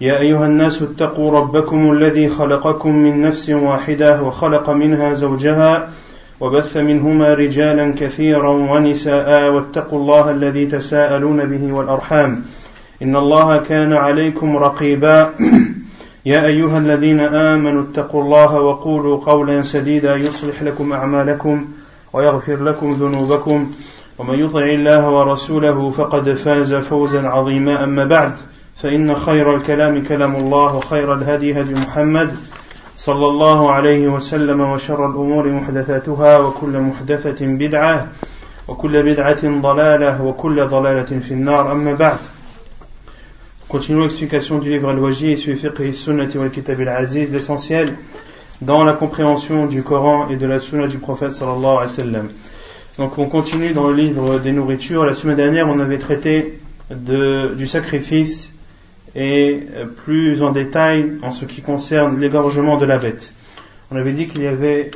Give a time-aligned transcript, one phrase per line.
[0.00, 5.88] يا أيها الناس اتقوا ربكم الذي خلقكم من نفس واحدة وخلق منها زوجها
[6.40, 12.42] وبث منهما رجالا كثيرا ونساء واتقوا الله الذي تساءلون به والأرحام.
[13.02, 15.30] إن الله كان عليكم رقيبا.
[16.26, 21.64] يا أيها الذين آمنوا اتقوا الله وقولوا قولا سديدا يصلح لكم أعمالكم
[22.12, 23.70] ويغفر لكم ذنوبكم.
[24.18, 28.32] ومن يطع الله ورسوله فقد فاز فوزا عظيما أما بعد.
[28.77, 32.35] فإن خير الكلام كلام الله وخير الهدي هدي محمد
[32.97, 38.07] صلى الله عليه وسلم وشر الأمور محدثاتها وكل محدثة بدعة
[38.67, 42.17] وكل بدعة ضلالة وكل ضلالة في النار أما بعد
[43.69, 47.95] Continuons l'explication du livre Al-Waji sur Fiqh Sunnati wal Kitab al-Aziz, l'essentiel
[48.61, 52.27] dans la compréhension du Coran et de la Sunna du prophète sallallahu alayhi wa sallam.
[52.99, 55.05] Donc on continue dans le livre des nourritures.
[55.05, 56.59] La semaine dernière, on avait traité
[56.91, 58.51] de, du sacrifice
[59.20, 59.66] et
[60.04, 63.32] plus en détail en ce qui concerne l'égorgement de la bête.
[63.90, 64.92] On avait dit qu'il y avait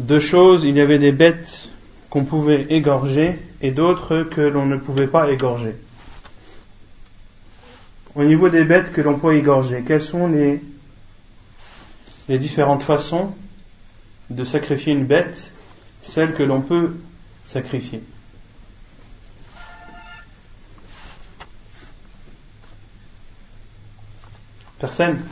[0.00, 0.64] deux choses.
[0.64, 1.68] Il y avait des bêtes
[2.10, 5.76] qu'on pouvait égorger et d'autres que l'on ne pouvait pas égorger.
[8.16, 10.60] Au niveau des bêtes que l'on peut égorger, quelles sont les,
[12.36, 13.32] différentes façons
[14.28, 15.52] de sacrifier une bête,
[16.00, 16.96] celles que l'on peut
[17.44, 18.02] sacrifier?
[24.82, 25.24] Personne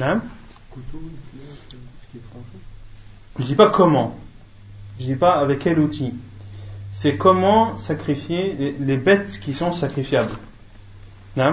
[0.00, 0.20] Non
[3.38, 4.18] Je dis pas comment.
[4.98, 6.12] Je dis pas avec quel outil.
[6.90, 10.36] C'est comment sacrifier les, les, bêtes qui sont sacrifiables.
[11.36, 11.52] Non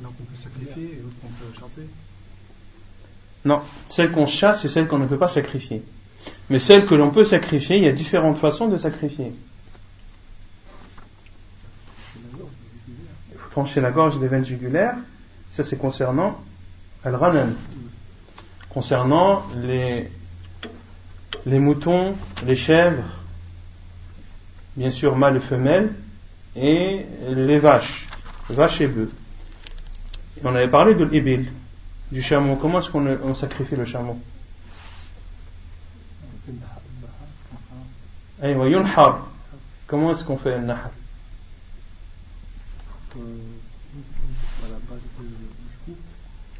[0.00, 1.86] Donc on peut sacrifier et l'autre on peut chasser
[3.44, 5.84] Non, celles qu'on chasse, c'est celles qu'on ne peut pas sacrifier.
[6.50, 9.32] Mais celles que l'on peut sacrifier, il y a différentes façons de sacrifier.
[13.30, 14.96] Il faut trancher la gorge des veines jugulaires.
[15.50, 16.40] Ça, c'est concernant
[17.04, 17.52] Al-Ghanan.
[18.70, 20.08] Concernant les,
[21.58, 22.14] moutons,
[22.46, 23.04] les chèvres,
[24.74, 25.92] bien sûr mâles et femelles,
[26.56, 28.08] et les vaches,
[28.48, 29.12] vaches et bœufs.
[30.42, 31.52] On avait parlé de l'ibil,
[32.10, 32.56] du chameau.
[32.56, 34.18] Comment est-ce qu'on on sacrifie le chameau?
[39.86, 40.90] Comment est-ce qu'on fait le nahar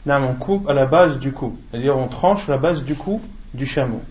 [0.04, 3.20] Là, on coupe à la base du cou, c'est-à-dire on tranche la base du cou
[3.54, 4.02] du chameau.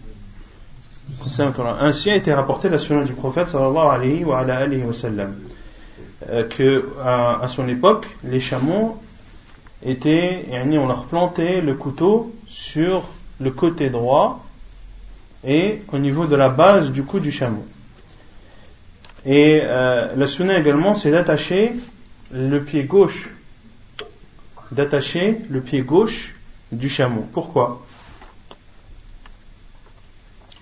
[1.82, 5.36] Ainsi a été rapporté la sunna du prophète sallallahu alayhi wa, alayhi wa sallam,
[6.30, 8.98] euh, que à, à, son époque, les chameaux
[9.84, 13.04] étaient, on leur plantait le couteau sur
[13.42, 14.46] le côté droit
[15.44, 17.66] et au niveau de la base du cou du chameau.
[19.26, 21.74] Et euh, la sunna également, c'est d'attacher
[22.32, 23.30] le pied gauche,
[24.72, 26.34] d'attacher le pied gauche
[26.72, 27.28] du chameau.
[27.32, 27.86] Pourquoi?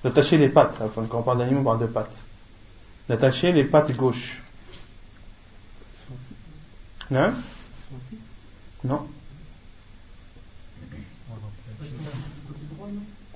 [0.03, 0.77] D'attacher les pattes.
[0.81, 2.17] Enfin, quand on parle d'animaux, on parle de pattes.
[3.07, 4.41] D'attacher les pattes gauches.
[7.11, 7.33] Non
[8.83, 9.07] Non?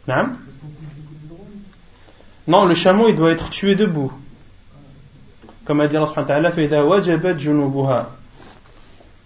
[0.08, 0.30] Non
[2.48, 4.12] Non, le chameau, il doit être tué debout.
[5.66, 6.52] Comme a dit Allah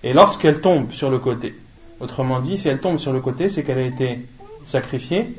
[0.07, 1.53] Et lorsqu'elle tombe sur le côté,
[1.99, 4.19] autrement dit, si elle tombe sur le côté, c'est qu'elle a été
[4.65, 5.35] sacrifiée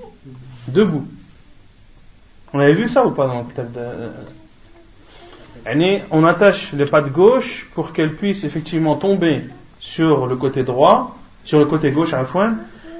[0.66, 1.06] debout.
[2.52, 4.10] On avait vu ça ou pas dans le de...
[6.10, 9.40] On attache les pattes gauche pour qu'elle puisse effectivement tomber
[9.80, 12.50] sur le côté droit, sur le côté gauche à la fois,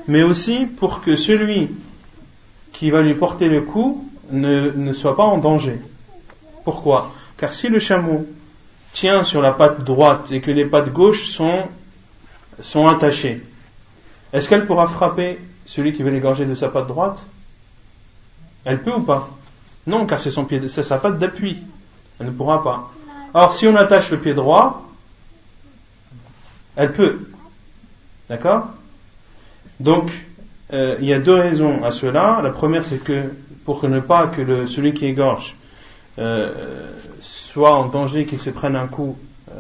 [0.07, 1.69] mais aussi pour que celui
[2.73, 5.79] qui va lui porter le coup ne, ne soit pas en danger.
[6.65, 7.13] Pourquoi?
[7.37, 8.27] Car si le chameau
[8.99, 11.69] tient sur la patte droite et que les pattes gauches sont,
[12.89, 13.41] attachées,
[14.33, 17.19] est-ce qu'elle pourra frapper celui qui veut l'égorger de sa patte droite?
[18.65, 19.29] Elle peut ou pas?
[19.87, 21.59] Non, car c'est son pied, c'est sa patte d'appui.
[22.19, 22.91] Elle ne pourra pas.
[23.35, 24.83] Or, si on attache le pied droit,
[26.75, 27.21] elle peut.
[28.29, 28.67] D'accord?
[29.79, 30.11] Donc,
[30.73, 32.41] euh, il y a deux raisons à cela.
[32.43, 33.33] La première, c'est que
[33.65, 35.55] pour ne pas que celui qui égorge
[36.19, 39.17] euh, soit en danger qu'il se prenne un coup,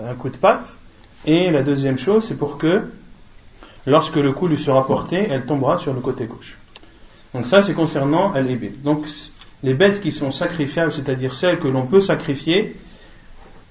[0.06, 0.76] un coup de patte.
[1.24, 2.82] Et la deuxième chose, c'est pour que
[3.86, 6.58] lorsque le coup lui sera porté, elle tombera sur le côté gauche.
[7.34, 8.46] Donc ça, c'est concernant al
[8.82, 9.06] Donc
[9.62, 12.76] les bêtes qui sont sacrifiables, c'est-à-dire celles que l'on peut sacrifier,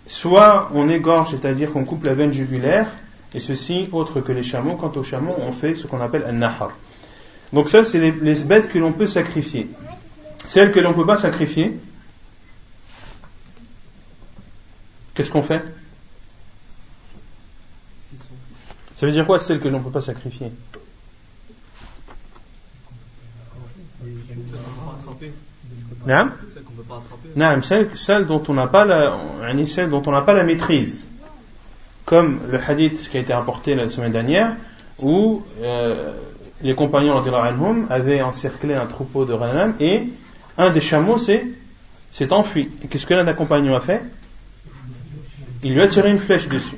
[0.05, 2.87] soit on égorge, c'est-à-dire qu'on coupe la veine jugulaire,
[3.33, 4.75] et ceci autre que les chameaux.
[4.75, 6.71] Quant aux chameaux, on fait ce qu'on appelle un nahar.
[7.53, 9.67] Donc ça, c'est les, bêtes que l'on peut sacrifier.
[10.45, 11.77] Celles que l'on ne peut pas sacrifier,
[15.17, 15.63] qu'est-ce qu'on fait?
[18.95, 20.51] Ça veut dire quoi celles que l'on ne peut pas sacrifier?
[26.05, 27.61] Non
[27.95, 29.17] celle, dont on n'a pas la,
[29.65, 31.07] celle dont on n'a pas la maîtrise.
[32.05, 34.55] Comme le hadith qui a été rapporté la semaine dernière,
[34.99, 36.13] où euh,
[36.61, 37.21] les compagnons
[37.89, 40.09] avaient encerclé un troupeau de renam et
[40.59, 41.43] un des chameaux s'est,
[42.31, 42.69] enfui.
[42.83, 44.01] Et qu'est-ce que l'un des compagnons a fait?
[45.63, 46.77] Il lui a tiré une flèche dessus.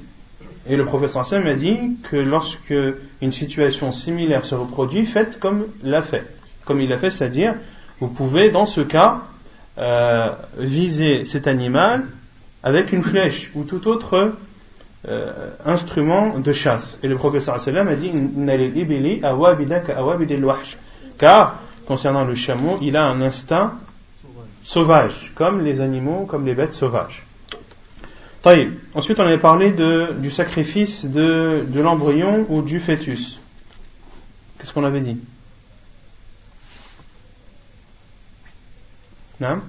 [0.67, 2.73] Et le professeur Sam a dit que lorsque
[3.21, 6.25] une situation similaire se reproduit, faites comme l'a fait.
[6.65, 7.55] Comme il l'a fait, c'est-à-dire,
[7.99, 9.23] vous pouvez, dans ce cas,
[9.77, 12.05] euh, viser cet animal
[12.63, 14.33] avec une flèche ou tout autre
[15.07, 16.99] euh, instrument de chasse.
[17.01, 18.11] Et le professeur sallam a dit
[21.17, 23.73] car concernant le chameau, il a un instinct
[24.61, 27.23] sauvage, comme les animaux, comme les bêtes sauvages.
[28.45, 33.41] Ensuite, on avait parlé de, du sacrifice de, de l'embryon ou du fœtus.
[34.57, 35.17] Qu'est-ce qu'on avait dit?
[39.41, 39.61] Non?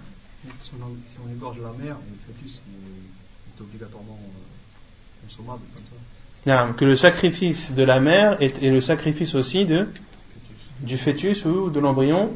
[0.60, 6.66] Si, on, égorge la mère, le fœtus est, obligatoirement euh, consommable comme ça.
[6.66, 9.88] Non, que le sacrifice de la mère est, le sacrifice aussi de,
[10.80, 12.32] du fœtus ou de l'embryon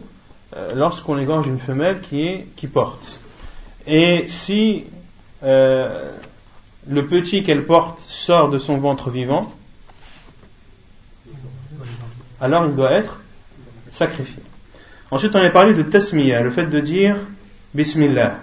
[0.54, 3.20] euh, lorsqu'on égorge une femelle qui, est, qui porte.
[3.86, 4.84] Et si
[5.44, 6.10] euh,
[6.88, 9.52] le petit qu'elle porte sort de son ventre vivant,
[12.40, 13.20] alors il doit être
[13.92, 14.42] sacrifié.
[15.10, 17.16] Ensuite, on a parlé de tasmiya, le fait de dire
[17.74, 18.36] Bismillah.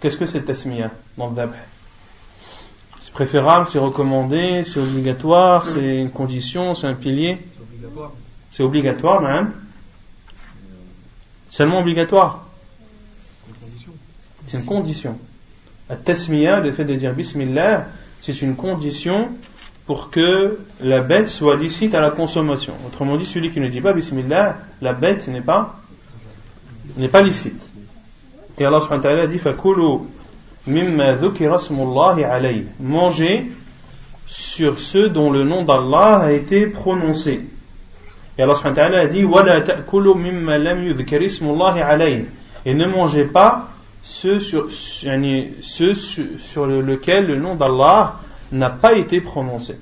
[0.00, 1.48] Qu'est-ce que c'est tasmiya dans le
[3.04, 8.12] C'est préférable, c'est recommandé, c'est obligatoire, c'est une condition, c'est un pilier C'est obligatoire.
[8.50, 9.52] C'est obligatoire, même.
[11.50, 12.45] Seulement obligatoire.
[14.46, 15.18] C'est une condition.
[15.88, 17.86] La tasmiya, le fait de dire Bismillah,
[18.22, 19.28] c'est une condition
[19.86, 22.74] pour que la bête soit licite à la consommation.
[22.86, 25.76] Autrement dit, celui qui ne dit pas Bismillah, la bête n'est pas,
[26.96, 27.60] n'est pas licite.
[28.58, 30.00] Et Allah subhanahu wa ta'ala dit Fakulu
[30.66, 32.64] mimma alayhi.
[32.80, 33.52] Mangez
[34.26, 37.42] sur ceux dont le nom d'Allah a été prononcé.
[38.38, 40.84] Et Allah subhanahu wa ta'ala dit Wala ta'kulu mimma lam
[41.84, 42.24] alayhi.
[42.64, 43.68] Et ne mangez pas
[44.06, 48.14] ceux sur, sur lequel le nom d'Allah
[48.52, 49.76] n'a pas été prononcé.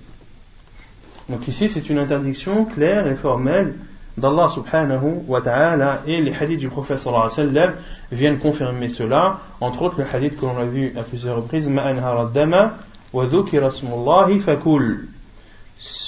[1.28, 3.74] Donc ici, c'est une interdiction claire et formelle
[4.16, 7.74] d'Allah subhanahu wa ta'ala et les hadiths du prophète sallallahu alayhi wa sallam
[8.12, 11.68] viennent confirmer cela, entre autres le hadith que l'on a vu à plusieurs reprises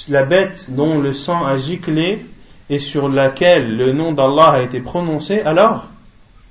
[0.09, 2.25] la bête dont le sang a giclé
[2.69, 5.85] et sur laquelle le nom d'Allah a été prononcé, alors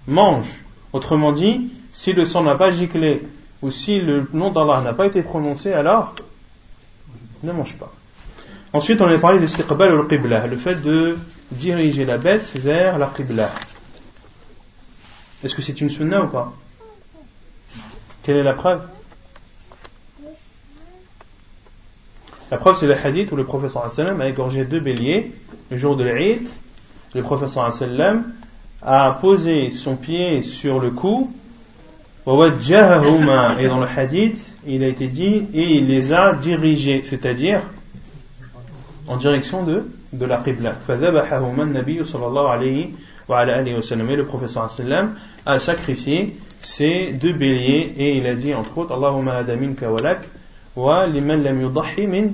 [0.07, 0.63] mange.
[0.97, 3.21] Autrement dit, si le sang n'a pas giclé
[3.61, 6.15] ou si le nom d'Allah n'a pas été prononcé, alors
[7.43, 7.93] ne mange pas.
[8.73, 11.19] Ensuite, on a parlé de istiqbal al-qibla, le fait de
[11.51, 13.51] diriger la bête vers la qibla.
[15.45, 16.55] Est-ce que c'est une sunna ou pas?
[18.23, 18.81] Quelle est la preuve?
[22.51, 25.35] La preuve, c'est le hadith où le sallam a égorgé deux béliers
[25.71, 26.49] le jour de l'Eid.
[27.15, 28.33] Le professeur sallam
[28.83, 31.31] a posé son pied sur le cou
[32.27, 37.61] et dans le hadith, il a été dit, et il les a dirigés, c'est-à-dire
[39.07, 40.75] en direction de, de la Qibla.
[40.89, 40.97] Et
[44.17, 44.67] le professeur
[45.47, 50.23] a sacrifié ces deux béliers et il a dit entre autres Allahumma adaminka walak
[50.75, 52.31] wa liman lam yudahi min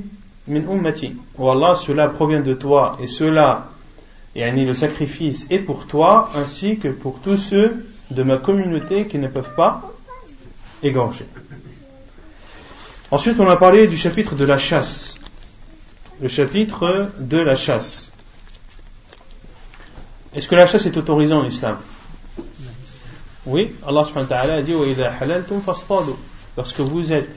[0.49, 1.15] min ummati.
[1.39, 3.69] Oh Allah, cela provient de toi et cela,
[4.35, 9.19] yani le sacrifice est pour toi ainsi que pour tous ceux de ma communauté qui
[9.19, 9.93] ne peuvent pas
[10.83, 11.27] égorger.
[13.11, 15.17] Ensuite, on a parlé du chapitre de la chasse.
[16.21, 18.11] Le chapitre de la chasse.
[20.35, 21.77] Est-ce que la chasse est autorisée en islam?
[23.45, 24.73] Oui, Allah subhanahu wa ta'ala dit
[26.57, 27.29] Lorsque vous êtes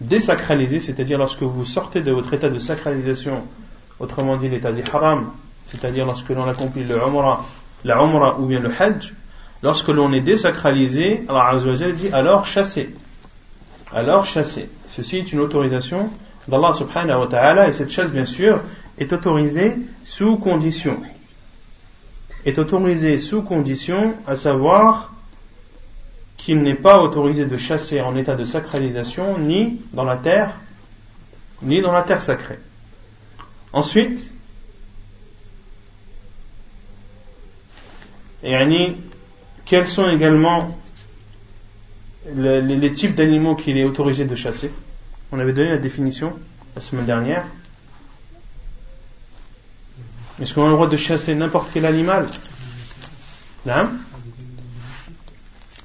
[0.00, 3.42] désacralisé, c'est-à-dire lorsque vous sortez de votre état de sacralisation,
[3.98, 5.32] autrement dit l'état des haram,
[5.70, 7.44] c'est-à-dire lorsque l'on accomplit le umrah,
[7.84, 9.12] la ou bien le hajj,
[9.62, 11.60] Lorsque l'on est désacralisé, Allah
[11.92, 12.94] dit alors chassez.
[13.92, 14.68] Alors chassez.
[14.88, 16.10] Ceci est une autorisation
[16.48, 18.60] d'Allah subhanahu wa ta'ala, et cette chasse bien sûr
[18.98, 20.96] est autorisée sous condition.
[22.46, 25.12] Est autorisée sous condition, à savoir
[26.38, 30.56] qu'il n'est pas autorisé de chasser en état de sacralisation, ni dans la terre,
[31.60, 32.58] ni dans la terre sacrée.
[33.74, 34.30] Ensuite,
[38.42, 38.96] et
[39.66, 40.76] quels sont également
[42.34, 44.70] les, types d'animaux qu'il est autorisé de chasser?
[45.32, 46.36] On avait donné la définition
[46.74, 47.46] la semaine dernière.
[50.40, 52.26] Est-ce qu'on a le droit de chasser n'importe quel animal?
[53.66, 53.90] Non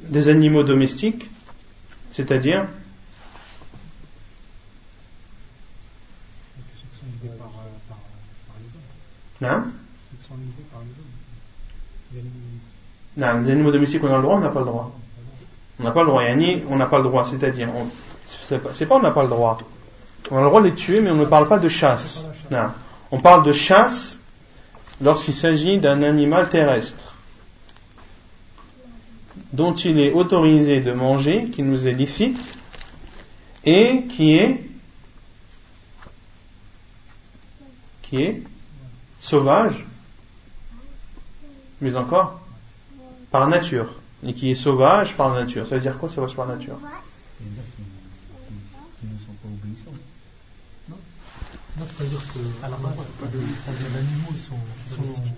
[0.01, 1.25] Des animaux domestiques,
[2.13, 2.65] c'est-à-dire
[9.41, 9.65] Non
[13.17, 14.91] non, les animaux domestiques, on a le droit, on n'a pas le droit.
[15.79, 16.23] On n'a pas le droit.
[16.23, 17.25] Yani, on n'a pas le droit.
[17.25, 17.69] C'est-à-dire,
[18.25, 19.57] c'est pas, pas on n'a pas le droit.
[20.31, 22.25] On a le droit de les tuer, mais on ne parle pas de chasse.
[22.51, 22.67] Non.
[23.11, 24.19] On parle de chasse
[25.01, 27.15] lorsqu'il s'agit d'un animal terrestre
[29.53, 32.57] dont il est autorisé de manger, qui nous est licite,
[33.63, 34.61] et qui est
[38.01, 38.43] qui est
[39.19, 39.85] sauvage,
[41.81, 42.39] mais encore
[43.35, 43.87] par nature,
[44.25, 45.67] et qui est sauvage par nature.
[45.67, 46.77] Ça veut dire quoi sauvage par nature?
[46.81, 49.91] Ça veut dire qu'ils ne sont pas obéissants.
[50.87, 50.95] Non,
[51.77, 52.95] non c'est pas dire que à la base,
[53.33, 54.55] les animaux ils sont
[54.89, 55.35] domestiqués.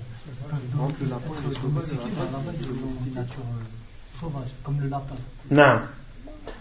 [0.75, 4.49] Donc le lapin est domestiqué, mais à la base ils ont une nature euh, sauvage,
[4.63, 5.15] comme le lapin.
[5.49, 5.79] Non.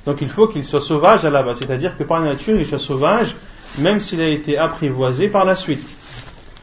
[0.06, 2.78] Donc il faut qu'il soit sauvage à la base, c'est-à-dire que par nature il soit
[2.78, 3.36] sauvage,
[3.78, 5.86] même s'il a été apprivoisé par la suite.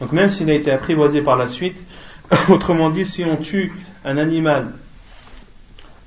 [0.00, 1.76] Donc même s'il a été apprivoisé par la suite,
[2.48, 3.72] autrement dit, si on tue
[4.04, 4.72] un animal,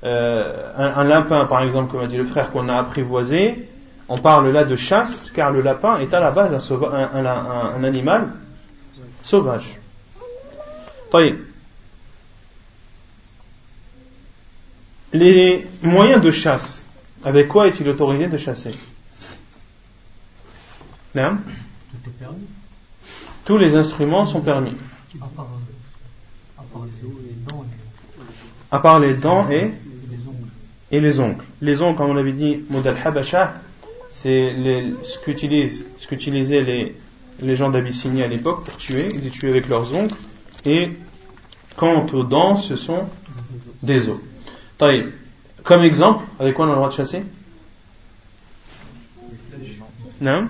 [0.04, 3.68] euh, un, lapin par exemple, comme a dit le frère, qu'on a apprivoisé,
[4.08, 8.28] on parle là de chasse, car le lapin est à la base un, un animal
[9.22, 9.78] sauvage.
[15.12, 16.86] Les moyens de chasse,
[17.24, 18.74] avec quoi est-il autorisé de chasser?
[21.14, 21.38] Non
[23.48, 24.74] tous les instruments sont permis.
[25.22, 25.48] À part
[26.84, 27.08] les
[28.70, 29.72] dents et,
[30.90, 31.44] et les ongles.
[31.60, 33.54] Les ongles, comme on avait dit, modèle habasha,
[34.10, 34.54] c'est
[35.04, 36.94] ce qu'utilisent, ce qu'utilisaient les,
[37.40, 39.08] les gens d'Abyssinie à l'époque pour tuer.
[39.14, 40.14] Ils les tuaient avec leurs ongles.
[40.64, 40.90] Et
[41.76, 43.04] quant aux dents, ce sont
[43.82, 44.18] des os.
[45.64, 47.22] Comme exemple, avec quoi on a le droit de chasser?
[50.20, 50.48] Non?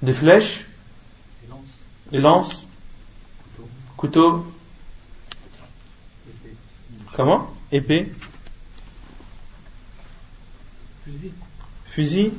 [0.00, 0.64] Des flèches,
[2.10, 2.66] des lances,
[4.00, 4.46] couteaux,
[7.14, 7.50] comment?
[7.70, 8.10] Épée,
[11.04, 11.32] fusil.
[11.90, 12.32] Fusil.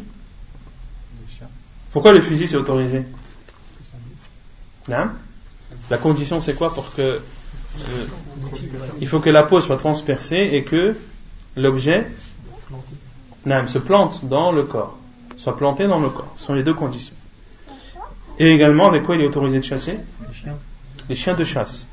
[1.92, 3.04] Pourquoi le fusil c'est autorisé?
[4.88, 5.12] Non
[5.92, 7.22] La condition c'est quoi pour que euh,
[9.00, 10.96] il faut que la peau soit transpercée et que
[11.56, 12.08] l'objet
[13.68, 14.98] se plante dans le corps,
[15.38, 16.34] soit planté dans le corps.
[16.38, 17.14] Ce sont les deux conditions.
[18.40, 20.00] Et également, avec quoi il est autorisé de chasser?
[21.12, 21.34] Les chiens.
[21.36, 21.88] De chasse.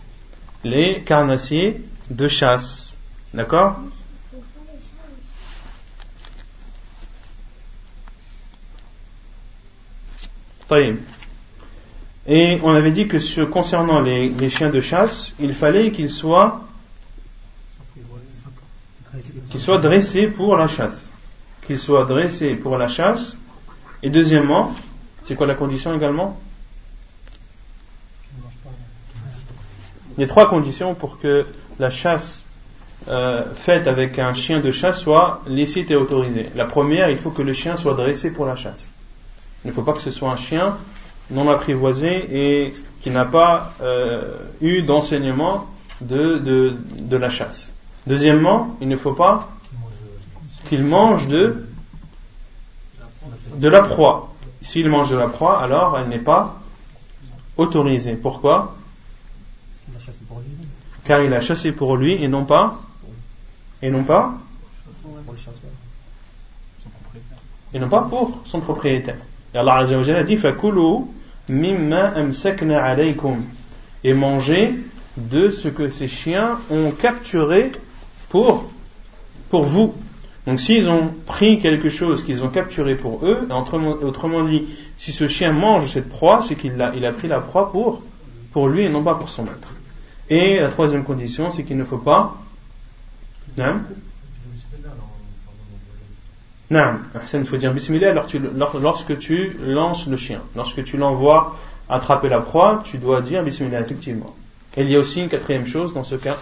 [0.63, 2.97] Les carnassiers de chasse.
[3.35, 3.81] D'accord?
[12.29, 16.61] Et on avait dit que concernant les, les, chiens de chasse, il fallait qu'ils soient,
[19.51, 21.01] qu'ils soient dressés pour la chasse.
[21.67, 23.37] Qu'ils soient dressés pour la chasse.
[24.05, 24.77] Et deuxièmement,
[25.25, 26.39] c'est quoi la condition également?
[30.19, 31.47] A trois conditions pour que
[31.79, 32.43] la chasse
[33.09, 36.51] euh, faite avec un chien de chasse soit licite et autorisée.
[36.57, 38.91] La première, il faut que le chien soit dressé pour la chasse.
[39.65, 40.77] Il ne faut pas que ce soit un chien
[41.31, 45.67] non apprivoisé et qui n'a pas euh, eu d'enseignement
[46.01, 47.73] de, de, de, la chasse.
[48.07, 49.49] Deuxièmement, il ne faut pas
[50.69, 51.67] qu'il mange de,
[53.55, 54.35] de la proie.
[54.63, 56.61] S'il mange de la proie, alors elle n'est pas
[57.57, 58.15] autorisée.
[58.15, 58.75] Pourquoi?
[61.05, 62.81] Car il a chassé pour lui et non pas
[63.83, 64.35] et non pas
[67.73, 69.19] et non pas pour son propriétaire.
[69.55, 70.39] Et Allah a dit
[71.49, 73.45] mimma alaykum
[74.05, 74.75] et mangez
[75.17, 77.73] de ce que ces chiens ont capturé
[78.29, 78.71] pour
[79.51, 79.95] pour vous
[80.49, 84.65] donc s'ils ont pris quelque chose qu'ils ont capturé pour eux, autrement, dit,
[84.97, 88.01] si ce chien mange cette proie, c'est qu'il a, il a pris la proie pour,
[88.51, 89.75] pour lui et non pas pour son maître.
[90.31, 92.37] Et la troisième condition, c'est qu'il ne faut pas...
[93.57, 93.81] Non
[96.71, 96.99] Non,
[97.33, 100.43] il faut dire bismillah lorsque tu lances le chien.
[100.55, 101.57] Lorsque tu l'envoies
[101.89, 104.37] attraper la proie, tu dois dire bismillah, effectivement.
[104.77, 106.37] Et il y a aussi une quatrième chose dans ce cas.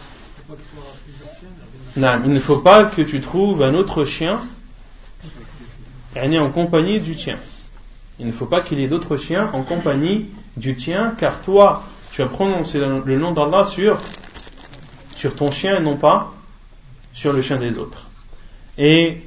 [1.97, 4.41] Non, il ne faut pas que tu trouves un autre chien
[6.17, 7.39] en compagnie du tien.
[8.19, 10.27] Il ne faut pas qu'il y ait d'autres chiens en compagnie
[10.57, 11.85] du tien, car toi,
[12.17, 13.99] tu as prononcé le nom d'Allah sur,
[15.11, 16.33] sur ton chien et non pas
[17.13, 18.07] sur le chien des autres.
[18.79, 19.21] Et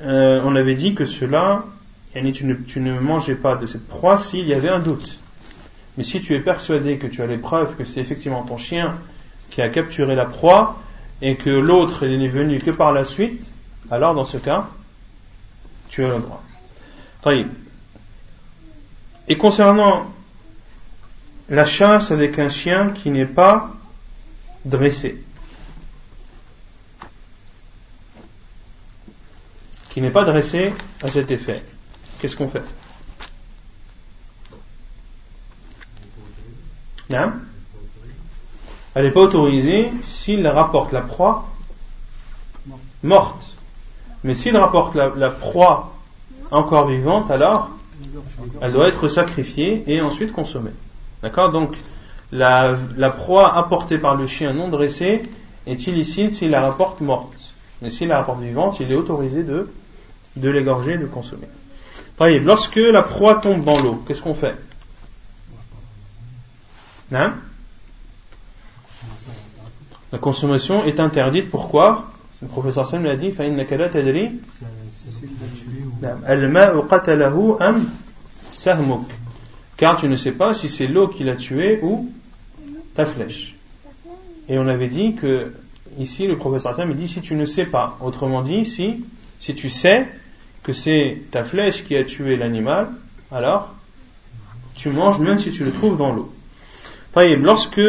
[0.00, 1.64] euh, on avait dit que cela,
[2.12, 5.20] tu ne, tu ne mangeais pas de cette proie s'il y avait un doute.
[5.96, 8.96] Mais si tu es persuadé que tu as les preuves que c'est effectivement ton chien
[9.50, 10.82] qui a capturé la proie
[11.20, 13.52] et que l'autre n'est venu que par la suite,
[13.88, 14.66] alors dans ce cas,
[15.88, 16.42] tu as le droit.
[19.28, 20.06] Et concernant
[21.48, 23.70] la chasse avec un chien qui n'est pas
[24.64, 25.22] dressé,
[29.90, 30.72] qui n'est pas dressé
[31.02, 31.62] à cet effet,
[32.18, 32.62] qu'est-ce qu'on fait?
[37.10, 37.32] Non
[38.94, 41.48] Elle n'est pas autorisée s'il rapporte la proie
[43.02, 43.56] morte.
[44.24, 45.92] Mais s'il rapporte la, proie
[46.50, 47.70] encore vivante, alors
[48.60, 50.70] elle doit être sacrifiée et ensuite consommée.
[51.22, 51.50] D'accord?
[51.50, 51.76] Donc
[52.32, 52.76] la,
[53.16, 55.22] proie apportée par le chien non dressé
[55.66, 57.52] est illicite s'il la rapporte morte?
[57.80, 59.68] Mais s'il la rapporte vivante, il est autorisé de
[60.36, 61.48] de l'égorger, de consommer.
[62.18, 64.56] lorsque la proie tombe dans l'eau, qu'est-ce qu'on fait?
[67.12, 67.34] Hein?
[70.10, 72.10] La consommation est interdite, pourquoi?
[72.40, 73.32] Le professeur Sam l'a dit,
[79.76, 82.10] car tu ne sais pas si c'est l'eau qui l'a tué ou
[82.94, 83.56] ta flèche.
[84.48, 85.52] Et on avait dit que
[85.98, 89.04] ici le professeur Sam dit si tu ne sais pas, autrement dit si
[89.40, 90.06] si tu sais
[90.62, 92.88] que c'est ta flèche qui a tué l'animal,
[93.32, 93.74] alors
[94.74, 96.32] tu manges même si tu le trouves dans l'eau.
[97.16, 97.80] Lorsque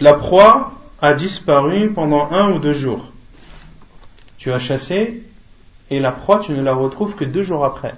[0.00, 3.10] la proie a disparu pendant un ou deux jours,
[4.38, 5.22] tu as chassé
[5.90, 7.94] et la proie tu ne la retrouves que deux jours après.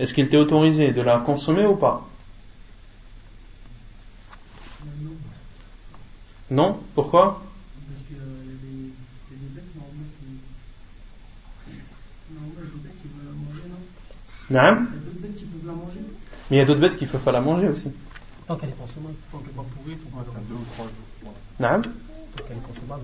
[0.00, 2.08] Est-ce qu'il t'est autorisé de la consommer ou pas?
[6.50, 6.78] Non?
[6.94, 7.42] Pourquoi?
[14.48, 14.86] Non?
[16.50, 17.90] Mais il y a d'autres bêtes qui ne peuvent pas la manger aussi.
[18.46, 19.14] Tant qu'elle est consommable.
[19.30, 19.96] Tant qu'elle n'est pas pourrie,
[22.36, 23.02] Tant qu'elle est consommable,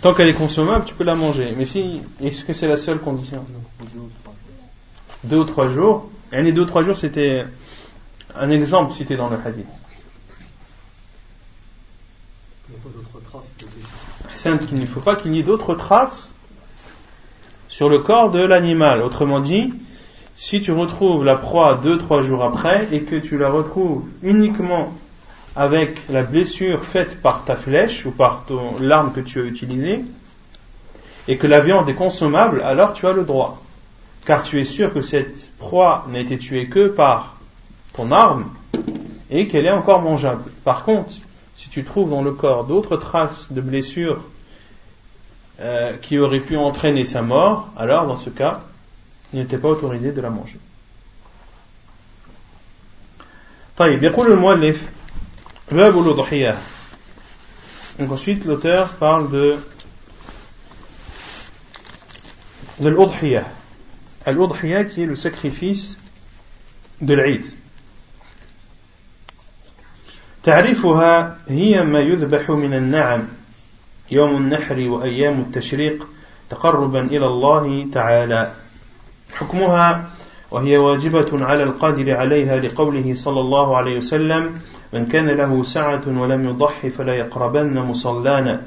[0.00, 1.54] Tant qu'elle est consommable, tu peux la manger.
[1.54, 3.44] Mais si, est-ce que c'est la seule condition?
[5.22, 6.10] Deux ou trois jours?
[6.34, 7.44] Et les deux ou trois jours, c'était
[8.34, 9.66] un exemple cité dans le hadith.
[12.68, 13.54] Il n'y a pas d'autres traces.
[14.72, 16.32] Il ne faut pas qu'il y ait d'autres traces
[17.68, 19.00] sur le corps de l'animal.
[19.02, 19.72] Autrement dit,
[20.34, 24.92] si tu retrouves la proie deux, trois jours après et que tu la retrouves uniquement
[25.54, 30.04] avec la blessure faite par ta flèche ou par ton, l'arme que tu as utilisée,
[31.28, 33.63] et que la viande est consommable, alors tu as le droit
[34.25, 37.37] Car tu es sûr que cette proie n'a été tuée que par
[37.93, 38.45] ton arme
[39.29, 40.43] et qu'elle est encore mangeable.
[40.63, 41.13] Par contre,
[41.57, 44.21] si tu trouves dans le corps d'autres traces de blessures
[45.59, 48.61] euh, qui auraient pu entraîner sa mort, alors dans ce cas,
[49.33, 50.59] il n'était pas autorisé de la manger.
[53.77, 54.81] طيب يقول المؤلف
[55.71, 56.55] باب الأضحية
[57.99, 59.57] Donc ensuite l'auteur parle de
[62.79, 63.45] de l'Udhiyah.
[64.26, 65.98] L'Udhiyah qui est le sacrifice
[67.00, 67.44] de l'Eid.
[70.42, 73.28] تعريفها هي ما يذبح من النعم
[74.10, 76.06] يوم النحر وأيام التشريق
[76.50, 78.52] تقربا إلى الله تعالى.
[79.34, 80.10] حكمها
[80.50, 84.60] وهي واجبة على القادر عليها لقوله صلى الله عليه وسلم
[84.92, 88.62] من كان له سعة ولم يضحي فلا يقربن مصلانا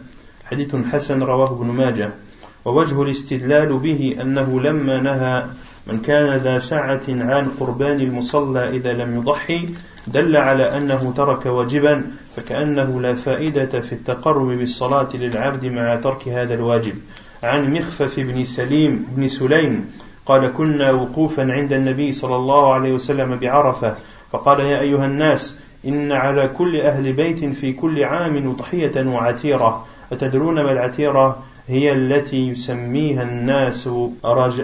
[0.45, 2.11] حديث حسن رواه ابن ماجه.
[2.67, 5.45] ووجه الاستدلال به أنه لما نهى
[5.87, 9.69] من كان ذا سعة عن قربان المصلى إذا لم يضحي
[10.07, 12.03] دل على أنه ترك واجبا
[12.35, 16.93] فكأنه لا فائدة في التقرب بالصلاة للعبد مع ترك هذا الواجب.
[17.43, 19.85] عن مخفف بن سليم بن سليم
[20.25, 23.95] قال كنا وقوفا عند النبي صلى الله عليه وسلم بعرفة
[24.31, 29.85] فقال يا أيها الناس إن على كل أهل بيت في كل عام ضحية وعتيرة.
[30.11, 33.89] أتدرون ما العتيرة؟ هي التي يسميها الناس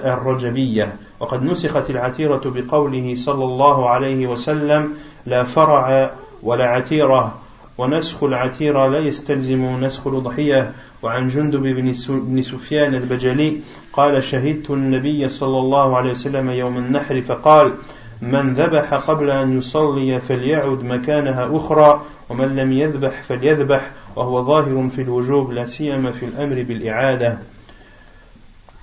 [0.05, 0.95] الرجبية.
[1.19, 4.93] وقد نسخت العتيرة بقوله صلى الله عليه وسلم
[5.25, 6.11] لا فرع
[6.43, 7.35] ولا عتيرة
[7.77, 10.71] ونسخ العتيرة لا يستلزم نسخ الأضحية.
[11.03, 11.63] وعن جندب
[12.07, 13.57] بن سفيان البجلي
[13.93, 17.73] قال شهدت النبي صلى الله عليه وسلم يوم النحر فقال
[18.21, 25.02] من ذبح قبل أن يصلي فليعد مكانها أخرى ومن لم يذبح فليذبح وهو ظاهر في
[25.02, 27.38] الوجوب لا سيما في الأمر بالإعادة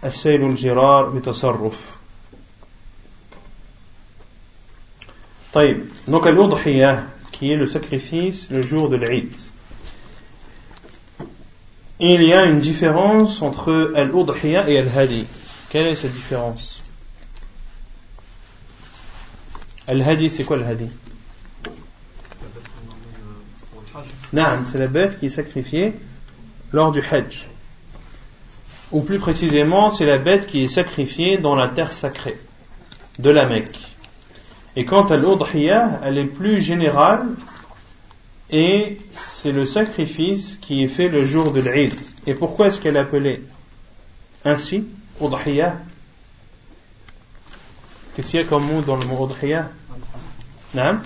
[0.03, 1.97] السيل الجرار بتصرف
[5.53, 9.31] طيب donc l'udhiyah qui est le sacrifice le jour de l'Eid
[11.99, 15.25] il y a une différence entre al-udhiyah et al-hadi
[15.69, 16.83] quelle est cette différence
[19.87, 20.87] al-hadi c'est quoi le hadi
[24.32, 25.94] C'est la bête qui est sacrifiée
[26.72, 27.48] lors du hajj.
[28.92, 32.38] Ou plus précisément c'est la bête qui est sacrifiée dans la terre sacrée
[33.18, 33.78] de la Mecque.
[34.76, 37.26] Et quant à l'udhiyah, elle est plus générale
[38.50, 41.94] et c'est le sacrifice qui est fait le jour de l'Eid.
[42.26, 43.42] Et pourquoi est-ce qu'elle est appelée
[44.44, 44.86] ainsi,
[45.20, 45.76] udhiyah
[48.14, 49.68] Qu'est-ce qu'il y a comme mot dans le mot udhiyah
[50.74, 51.02] Naam?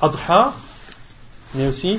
[0.00, 0.54] Adha,
[1.54, 1.98] mais aussi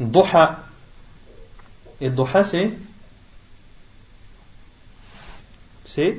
[0.00, 0.64] Duha.
[2.00, 2.70] Et Duha c'est?
[5.86, 6.18] C'est?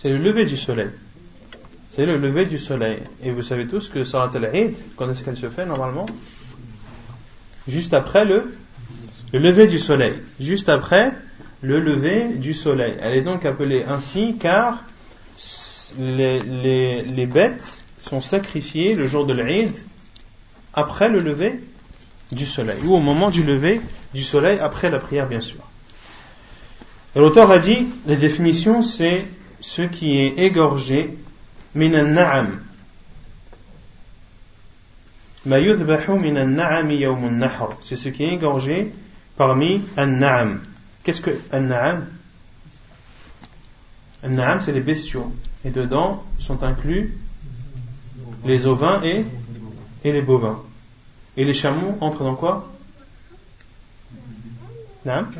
[0.00, 0.90] C'est le lever du soleil.
[1.90, 3.02] C'est le lever du soleil.
[3.22, 6.06] Et vous savez tous que Salat al-Eid, quand est-ce qu'elle se fait normalement?
[7.68, 8.56] Juste après le,
[9.32, 10.14] le lever du soleil.
[10.40, 11.12] Juste après
[11.62, 12.94] le lever du soleil.
[13.00, 14.82] Elle est donc appelée ainsi car
[15.98, 19.72] les, bêtes sont sacrifiées le jour de l'Eid
[20.74, 21.62] après le lever
[22.32, 23.80] du soleil ou au moment du lever
[24.12, 25.60] du soleil après la prière bien sûr.
[27.14, 29.24] L'auteur a dit, la définition c'est
[29.60, 31.16] ce qui est égorgé
[31.74, 32.60] min al-na'am.
[37.82, 38.92] C'est ce qui est égorgé
[39.36, 40.60] parmi al-na'am.
[41.02, 42.06] Qu'est-ce que al-na'am
[44.22, 45.32] Al-na'am c'est les bestiaux.
[45.64, 47.16] Et dedans sont inclus
[48.44, 49.24] les ovins et,
[50.04, 50.60] les bovins.
[51.36, 52.72] Et les chameaux entrent dans quoi?
[55.04, 55.30] Na'am?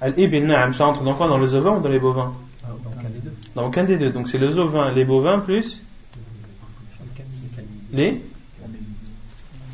[0.00, 1.28] Al-Ibn Na'am, ça entre dans quoi?
[1.28, 2.32] Dans les ovins ou dans les bovins?
[3.54, 4.10] Dans aucun des deux.
[4.10, 5.82] Donc c'est les ovins, les bovins plus
[7.92, 8.22] les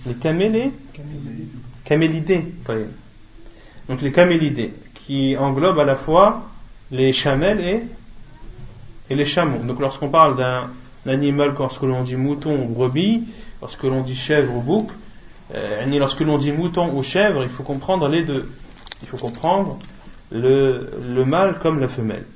[0.07, 0.73] les camélés
[1.89, 2.45] camélidés.
[3.89, 6.43] Donc les camélidés qui englobent à la fois
[6.91, 9.65] les chamelles et, les chameaux.
[9.65, 10.69] Donc lorsqu'on parle d'un
[11.07, 13.25] animal, lorsque l'on dit mouton ou brebis,
[13.63, 14.91] lorsque l'on dit chèvre ou bouc,
[15.55, 18.51] euh, lorsque l'on dit mouton ou chèvre, il faut comprendre les deux.
[19.01, 19.79] Il faut comprendre
[20.31, 22.27] le, le mâle comme la femelle.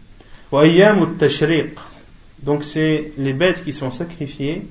[2.42, 4.66] Donc c'est les bêtes qui sont sacrifiées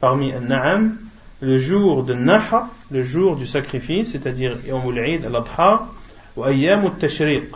[0.00, 0.96] parmi un na'am
[1.42, 5.88] le jour de Naha, le jour du sacrifice, c'est-à-dire Yawmul Eid al-Adha,
[6.36, 7.50] ou Ayyamul Tashriq,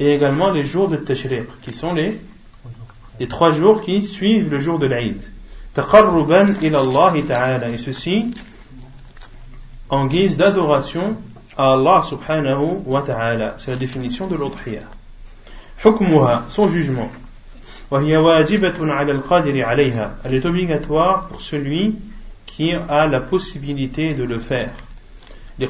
[0.00, 2.18] et également les jours de Tashriq, qui sont les,
[3.20, 5.22] les trois jours qui suivent le jour de l'Eid.
[5.74, 8.30] Taqarruban ila Allah ta'ala, et ceci
[9.90, 11.18] en guise d'adoration
[11.58, 13.56] à Allah subhanahu wa ta'ala.
[13.58, 14.88] C'est la définition de l'udhiyah.
[15.84, 17.10] Hukmuha, son jugement.
[17.92, 18.10] Elle
[20.34, 21.94] est obligatoire pour celui
[22.56, 24.72] qui a la possibilité de le faire.
[25.58, 25.66] La,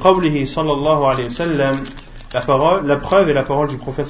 [2.47, 4.07] parole, la preuve est la parole du prophète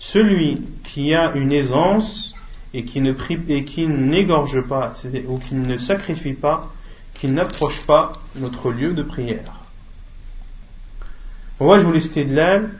[0.00, 2.34] celui qui a une aisance
[2.72, 3.12] et qui ne
[3.86, 4.94] n'égorge pas
[5.28, 6.72] ou qui ne sacrifie pas,
[7.14, 9.60] qui n'approche pas notre lieu de prière.
[11.60, 12.70] Moi, je voulais citer de l'âme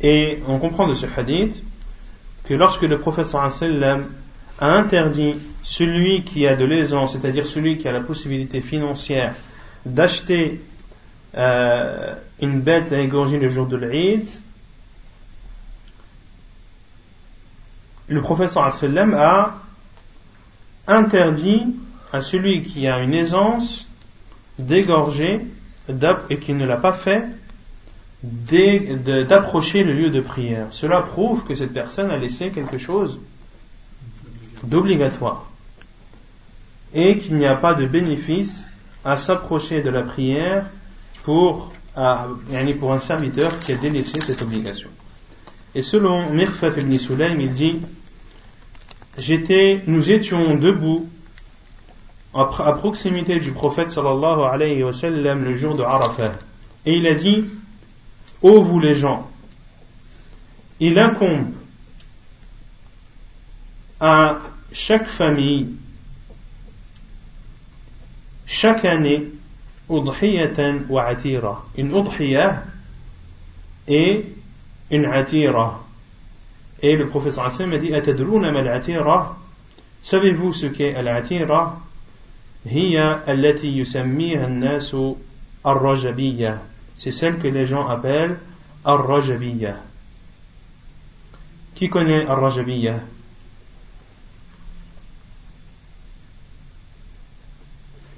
[0.00, 1.62] Et on comprend de ce hadith
[2.44, 4.06] que lorsque le prophète sallam
[4.58, 9.34] a interdit celui qui a de l'aisance, c'est-à-dire celui qui a la possibilité financière
[9.84, 10.60] d'acheter
[11.36, 14.28] euh, une bête à égorger le jour de l'Eid,
[18.08, 19.60] le prophète sallam a
[20.86, 21.74] interdit
[22.12, 23.88] à celui qui a une aisance
[24.58, 25.40] d'égorger
[26.30, 27.24] et qui ne l'a pas fait
[28.22, 30.68] d'approcher le lieu de prière.
[30.70, 33.18] Cela prouve que cette personne a laissé quelque chose
[34.62, 35.50] d'obligatoire
[36.94, 38.66] et qu'il n'y a pas de bénéfice
[39.04, 40.66] à s'approcher de la prière
[41.24, 41.72] pour,
[42.78, 44.88] pour un serviteur qui a délaissé cette obligation.
[45.74, 47.80] Et selon Mirfat ibn Sulaim, il dit
[49.86, 51.08] nous étions debout
[52.32, 56.32] à proximité du prophète sallallahu alayhi wa sallam le jour de Arafat.
[56.84, 57.44] Et il a dit
[58.42, 59.30] Ô vous les gens,
[60.80, 61.52] il incombe
[64.04, 64.38] à
[64.70, 65.76] chaque famille
[68.44, 69.28] chaque année
[69.88, 71.64] wa atira.
[71.78, 72.64] Une udhiya
[73.88, 74.26] et
[74.90, 75.80] une atira.
[76.82, 77.92] Et le professeur Hassan a dit
[80.02, 81.24] Savez-vous ce qu'est al.
[86.98, 88.36] C'est celle que les gens appellent
[88.84, 89.76] Arrajabia.
[91.74, 93.00] Qui connaît ar-rajabiyya?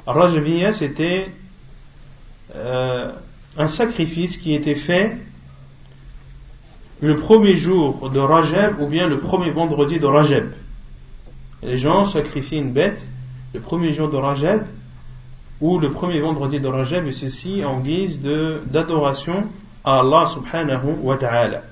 [0.06, 1.28] Rajabiyya, c'était
[2.54, 3.10] euh,
[3.56, 5.16] un sacrifice qui était fait
[7.00, 10.52] le premier jour de Rajab ou bien le premier vendredi de Rajab.
[11.62, 13.06] Les gens sacrifient une bête
[13.52, 14.66] le premier jour de Rajab
[15.60, 19.44] ou le premier vendredi de Rajab et ceci en guise d'adoration
[19.84, 21.62] à Allah subhanahu wa ta'ala.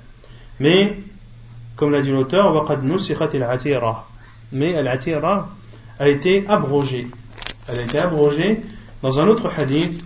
[0.60, 0.98] Mais,
[1.76, 2.66] comme l'a dit l'auteur,
[4.52, 5.48] mais al-atira
[5.98, 7.06] a été abrogée
[7.68, 8.60] elle a été abrogée
[9.02, 10.04] dans un autre hadith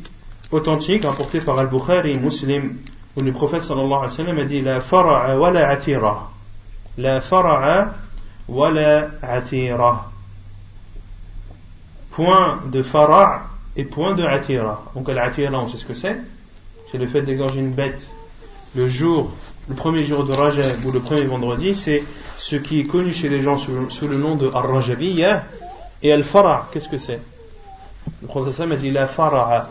[0.51, 2.77] authentique rapporté par Al-Bukhari Muslim
[3.17, 6.31] où le prophète sallallahu alayhi wa sallam a dit La fara'a wa la atira.
[6.97, 7.95] La fara'a
[8.49, 10.11] wa la atira.
[12.11, 14.85] Point de fara' et point de atira.
[14.95, 16.17] Donc l'atira, on sait ce que c'est.
[16.91, 18.01] C'est le fait d'égorger une bête
[18.75, 19.33] le jour,
[19.69, 21.75] le premier jour de Rajab ou le premier vendredi.
[21.75, 22.03] C'est
[22.37, 25.45] ce qui est connu chez les gens sous, sous le nom de Ar-Rajabiyya.
[26.03, 27.21] Et Al-Fara', qu'est-ce que c'est?
[28.23, 29.69] Le professeur m'a dit la fara'a.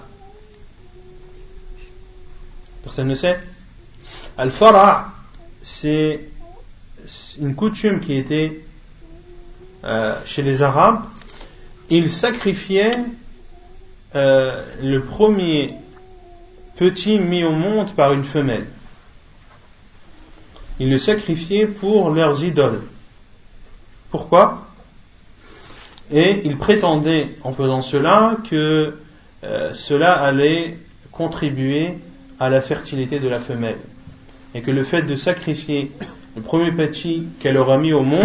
[2.84, 3.40] Personne ne sait.
[4.38, 5.12] Al-fara'
[5.62, 6.22] c'est
[7.40, 8.62] une coutume qui était
[9.84, 11.04] euh, chez les Arabes.
[11.90, 12.98] Ils sacrifiaient
[14.16, 15.74] euh, le premier
[16.78, 18.68] petit mis au monde par une femelle.
[20.80, 22.84] Ils le sacrifiaient pour leurs idoles.
[24.12, 24.67] Pourquoi?
[26.12, 28.96] Et il prétendait en faisant cela que
[29.44, 30.78] euh, cela allait
[31.12, 31.96] contribuer
[32.40, 33.78] à la fertilité de la femelle.
[34.54, 35.92] Et que le fait de sacrifier
[36.36, 38.22] le premier petit qu'elle aura mis au monde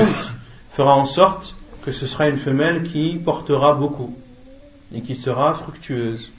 [0.70, 4.14] fera en sorte que ce sera une femelle qui portera beaucoup
[4.94, 6.30] et qui sera fructueuse.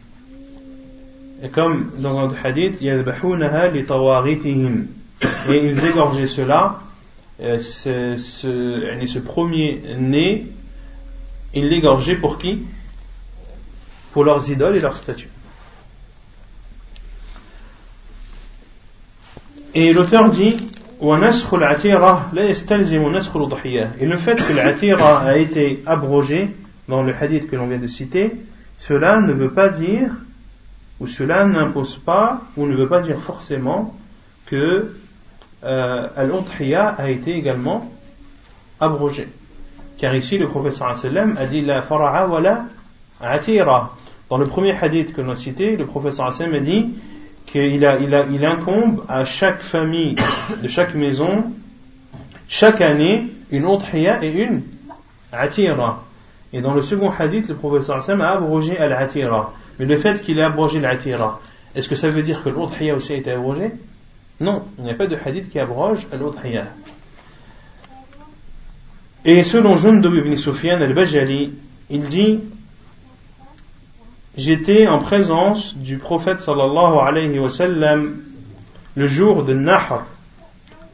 [1.43, 2.86] Et comme dans un hadith, et
[5.58, 6.79] ils égorgeaient cela,
[7.41, 10.47] euh, ce, ce, ce premier né
[11.53, 12.63] ils l'égorgeaient pour qui?
[14.11, 15.29] Pour leurs idoles et leurs statues.
[19.75, 20.57] Et l'auteur dit
[21.03, 21.11] et
[24.05, 26.55] le fait que l'atira a été abrogé
[26.87, 28.31] dans le hadith que l'on vient de citer,
[28.79, 30.11] cela ne veut pas dire,
[31.01, 33.97] ou cela n'impose pas, ou ne veut pas dire forcément
[34.45, 34.95] que
[35.65, 37.91] euh, a été également
[38.79, 39.27] abrogé.
[39.97, 42.65] Car ici, le professeur a dit la fara'a wa la
[43.21, 43.95] atira.
[44.29, 46.89] Dans le premier hadith que l'on a cité, le professeur a dit
[47.45, 50.15] qu'il a, il il incombe à chaque famille
[50.62, 51.45] de chaque maison,
[52.47, 54.63] chaque année, une udhiya et une
[55.32, 56.03] atira.
[56.51, 59.53] Et dans le second hadith, le professeur a abrogé al-atira.
[59.79, 61.39] Mais le fait qu'il ait abrogé l'atira,
[61.75, 63.71] est-ce que ça veut dire que l'udhiya aussi a été abrogé
[64.39, 66.65] Non, il n'y a pas de hadith qui abroge l'udhiya.
[69.25, 71.53] Et selon Jundub ibn Sufyan al-Bajali,
[71.89, 72.39] il dit
[74.36, 78.17] J'étais en présence du prophète sallallahu alayhi wa sallam
[78.95, 80.05] le jour de Nahr,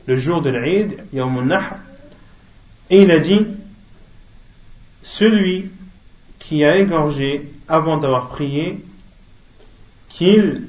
[0.05, 1.77] le jour de l'Eid, Yawm Nahr,
[2.91, 3.47] et il a dit
[5.01, 5.71] Celui
[6.37, 8.79] qui a égorgé avant d'avoir prié,
[10.07, 10.67] qu'il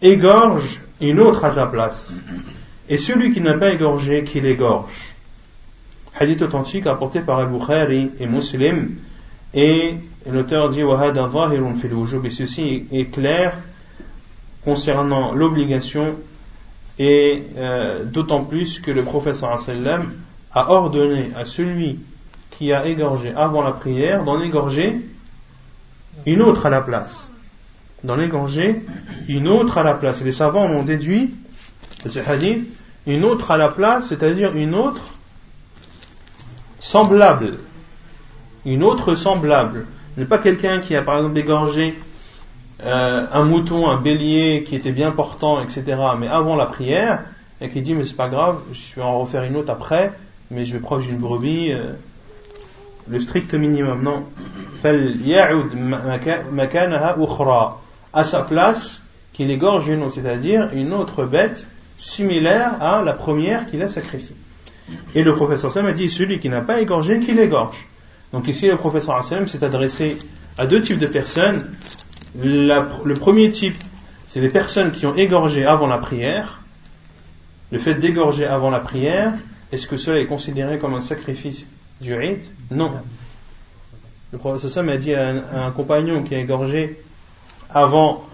[0.00, 2.10] égorge une autre à sa place.
[2.88, 5.11] Et celui qui n'a pas égorgé, qu'il égorge
[6.18, 8.96] hadith authentique apporté par Al-Bukhari et Muslim,
[9.54, 9.96] et
[10.30, 10.82] l'auteur dit
[12.24, 13.54] et ceci est clair
[14.64, 16.14] concernant l'obligation,
[16.98, 19.58] et euh, d'autant plus que le professeur
[20.54, 21.98] a ordonné à celui
[22.50, 25.00] qui a égorgé avant la prière d'en égorger
[26.26, 27.30] une autre à la place.
[28.04, 28.82] D'en égorger
[29.28, 30.22] une autre à la place.
[30.22, 31.34] Les savants ont déduit
[32.04, 32.68] de ce hadith
[33.06, 35.11] une autre à la place, c'est-à-dire une autre
[36.82, 37.58] semblable,
[38.66, 39.86] une autre semblable.
[40.16, 41.94] n'est pas quelqu'un qui a par exemple égorgé
[42.84, 45.84] euh, un mouton, un bélier qui était bien portant, etc.
[46.18, 47.22] Mais avant la prière,
[47.60, 50.12] et qui dit mais c'est pas grave, je vais en refaire une autre après,
[50.50, 51.92] mais je vais prendre une brebis, euh,
[53.08, 54.24] le strict minimum, non.
[58.12, 59.00] À sa place,
[59.32, 64.36] qu'il égorge une autre, c'est-à-dire une autre bête similaire à la première qu'il a sacrifiée.
[65.14, 67.86] Et le professeur Sam a dit celui qui n'a pas égorgé, qu'il égorge.
[68.32, 70.16] Donc ici, le professeur Sam s'est adressé
[70.58, 71.70] à deux types de personnes.
[72.38, 73.76] le premier type,
[74.26, 76.62] c'est les personnes qui ont égorgé avant la prière.
[77.70, 79.32] Le fait d'égorger avant la prière,
[79.72, 81.64] est-ce que cela est considéré comme un sacrifice
[82.00, 82.50] du rite?
[82.70, 82.92] Non.
[84.32, 86.98] Le professeur Sam a dit à un, compagnon qui a égorgé
[87.70, 88.26] avant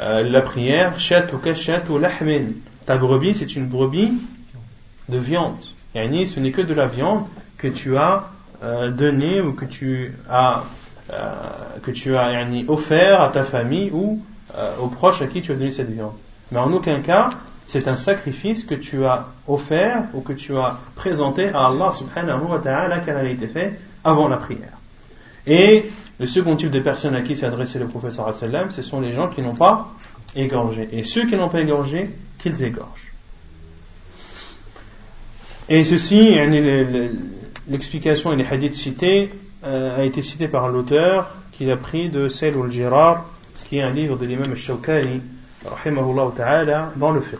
[0.00, 2.46] euh, la prière, chat ou kashat ou lahmin.
[2.86, 4.12] Ta brebis, c'est une brebis
[5.08, 5.62] de viande.
[5.94, 7.24] Yani, ce n'est que de la viande
[7.56, 8.24] que tu as
[8.62, 10.64] euh, donné ou que tu as
[11.12, 11.32] euh,
[11.82, 14.20] que tu as yani, offert à ta famille ou
[14.56, 16.14] euh, aux proches à qui tu as donné cette viande.
[16.50, 17.28] Mais en aucun cas,
[17.68, 22.44] c'est un sacrifice que tu as offert ou que tu as présenté à Allah subhanahu
[22.48, 24.78] wa ta'ala car elle a été fait avant la prière.
[25.46, 25.84] Et
[26.18, 29.12] le second type de personnes à qui s'est adressé le professeur sallam, ce sont les
[29.12, 29.92] gens qui n'ont pas
[30.34, 30.88] égorgé.
[30.92, 33.13] Et ceux qui n'ont pas égorgé, qu'ils égorgent.
[35.69, 36.35] Et ceci,
[37.67, 39.29] l'explication et les hadiths cités
[39.63, 43.25] euh, a été cité par l'auteur qui a pris de Sel al-Jirar,
[43.67, 45.21] qui est un livre de l'imam al-Shawkani,
[45.65, 47.39] rahimahullah ta'ala, dans le fiqh.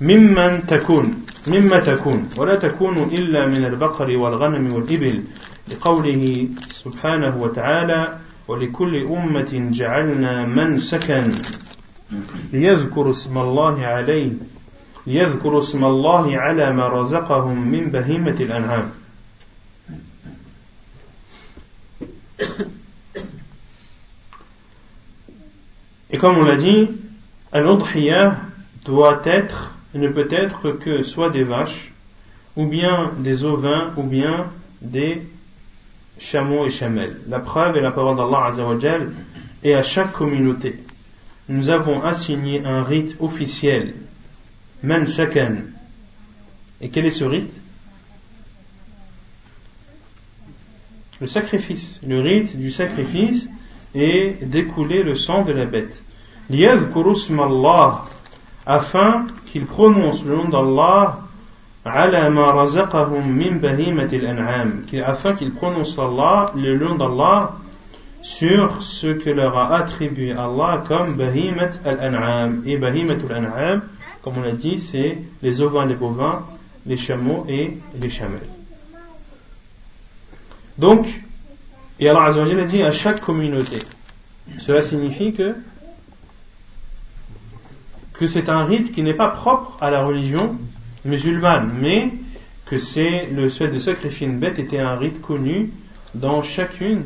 [0.00, 5.22] ممن تكون مما تكون ولا تكون إلا من البقر والغنم والإبل
[5.68, 8.18] لقوله سبحانه وتعالى
[8.48, 11.30] ولكل أمة جعلنا منسكا
[12.52, 14.30] ليذكروا اسم الله عليه
[15.06, 18.90] ليذكروا اسم الله على ما رزقهم من بهيمة الأنعام
[26.12, 26.88] Et comme on l'a dit,
[27.52, 27.64] al
[28.84, 31.92] doit être, ne peut être que soit des vaches,
[32.56, 34.50] ou bien des ovins, ou bien
[34.82, 35.22] des
[36.18, 37.20] chameaux et chamelles.
[37.28, 39.12] La preuve est la parole d'Allah Azzawajal,
[39.62, 40.82] et à chaque communauté,
[41.48, 43.94] nous avons assigné un rite officiel
[44.85, 45.07] Man
[46.79, 47.51] Et quel est ce rite
[51.19, 51.99] Le sacrifice.
[52.05, 53.49] Le rite du sacrifice
[53.95, 56.03] est d'écouler le sang de la bête.
[58.65, 61.19] afin qu'il prononce le nom d'Allah
[61.87, 62.09] afin
[65.33, 67.51] qu'il prononce Allah, le nom d'Allah
[68.23, 72.63] sur ce que leur a attribué Allah comme bahimat al-an'am.
[72.65, 73.83] Et bahimat al-an'am,
[74.25, 76.43] comme on l'a dit, c'est les ovins, les bovins,
[76.87, 78.49] les chameaux et les chamelles.
[80.79, 81.07] Donc,
[81.99, 83.77] et Allah a dit à chaque communauté.
[84.57, 85.55] Cela signifie que
[88.13, 90.57] que c'est un rite qui n'est pas propre à la religion
[91.03, 92.11] musulmane, mais
[92.65, 95.71] que c'est le fait de sacrifier une bête était un rite connu
[96.15, 97.03] dans chacune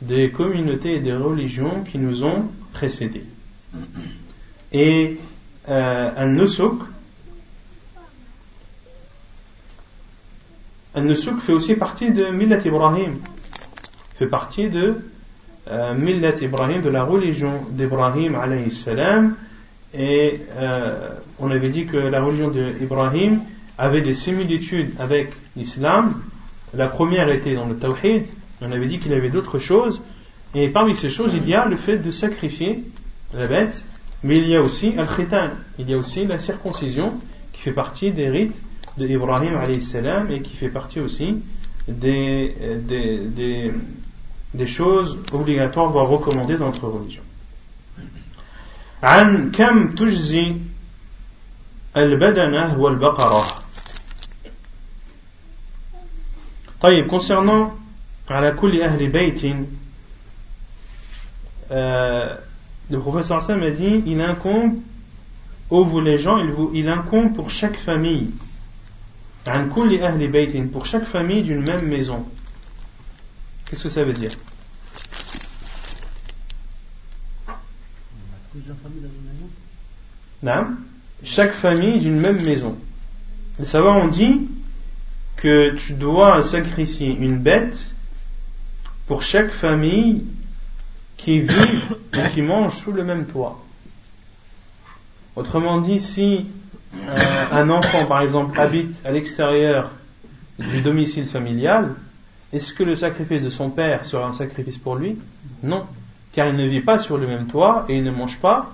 [0.00, 3.24] des communautés et des religions qui nous ont précédés.
[4.72, 5.18] Et
[5.68, 6.82] euh, un nusuk,
[10.94, 13.18] un nusuk fait aussi partie de Millat Ibrahim,
[14.18, 14.96] fait partie de
[15.70, 19.36] euh, Ibrahim, de la religion d'Ibrahim alayhi salam,
[19.94, 23.40] et euh, on avait dit que la religion d'Ibrahim
[23.78, 26.20] avait des similitudes avec l'islam.
[26.74, 28.26] La première était dans le tawhid,
[28.60, 30.02] on avait dit qu'il y avait d'autres choses,
[30.54, 32.84] et parmi ces choses, il y a le fait de sacrifier
[33.32, 33.84] la bête
[34.23, 37.19] mais il y a aussi al-khitan, il y a aussi la circoncision
[37.53, 38.55] qui fait partie des rites
[38.97, 41.37] de Ibrahim salam et qui fait partie aussi
[41.87, 42.55] des,
[42.87, 43.73] des, des,
[44.53, 47.23] des choses obligatoires voire recommandées dans notre religion.
[49.03, 50.55] عن كم تجزي
[51.97, 53.45] البدنة والبقرة
[56.81, 57.71] طيب concernant
[58.29, 59.55] على كل أهل بيت
[61.71, 62.37] euh,
[62.90, 64.76] le professeur Sam a dit il incombe,
[65.70, 68.30] ô vous les gens, il, vous, il incombe pour chaque famille,
[70.72, 72.26] pour chaque famille d'une même maison.
[73.64, 74.32] Qu'est-ce que ça veut dire?
[80.42, 80.66] Non
[81.22, 82.76] Chaque famille d'une même maison.
[83.58, 84.48] Les savants ont dit
[85.36, 87.94] que tu dois sacrifier une bête
[89.06, 90.24] pour chaque famille
[91.16, 93.60] qui vit et qui mange sous le même toit.
[95.36, 96.46] Autrement dit, si
[97.08, 99.90] euh, un enfant, par exemple, habite à l'extérieur
[100.58, 101.94] du domicile familial,
[102.52, 105.18] est-ce que le sacrifice de son père sera un sacrifice pour lui?
[105.62, 105.86] Non,
[106.32, 108.70] car il ne vit pas sur le même toit et il ne mange pas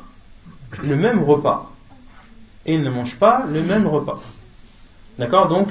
[0.82, 1.70] le même repas.
[2.66, 4.20] Et il ne mange pas le même repas.
[5.18, 5.48] D'accord?
[5.48, 5.68] Donc,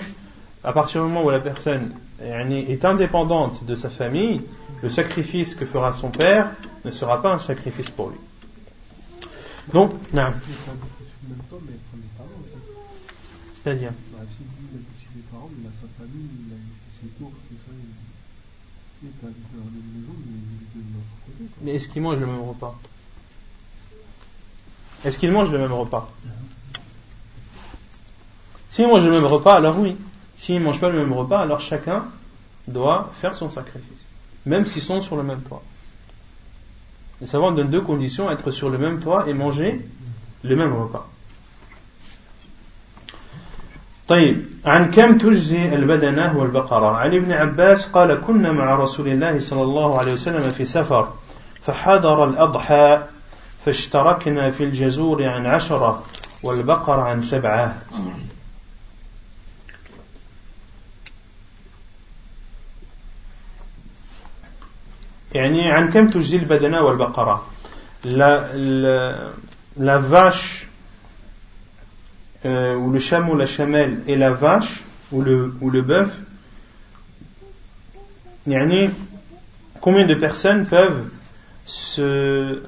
[0.63, 1.91] à partir du moment où la personne
[2.21, 4.41] est indépendante de sa famille,
[4.81, 6.51] le sacrifice que fera son père
[6.85, 8.17] ne sera pas un sacrifice pour lui.
[9.73, 10.33] Donc, non.
[13.61, 14.19] C'est-à-dire bah.
[21.61, 22.77] Mais est-ce qu'il mange le même repas?
[25.05, 26.11] Est-ce qu'il mange le même repas?
[28.69, 29.95] S'il mange le même repas, alors oui.
[30.37, 32.05] S'il ne mange pas le même repas, alors chacun
[32.67, 34.08] doit faire son sacrifice
[34.46, 35.62] Même s'ils sont sur le même toit.
[37.20, 39.80] Les savants donnent deux conditions, être sur le même toit et manger
[40.42, 41.08] le même repas.
[44.08, 49.62] طيب عن كم تجزي البدنة والبقرة عن ابن عباس قال كنا مع رسول الله صلى
[49.62, 51.12] الله عليه وسلم في سفر
[51.62, 53.02] فحضر الأضحى
[53.64, 56.02] فاشتركنا في الجزور عن عشرة
[56.42, 57.74] والبقر عن سبعة
[65.32, 67.46] يعني عن كم تجزي البدنة والبقرة
[68.04, 69.32] la, la,
[69.78, 70.68] la vache
[72.44, 74.82] euh, ou le chameau, la chamelle et la vache
[75.12, 76.10] ou le, ou le bœuf
[78.46, 78.90] يعني
[79.80, 81.08] combien de personnes peuvent
[81.66, 82.62] se,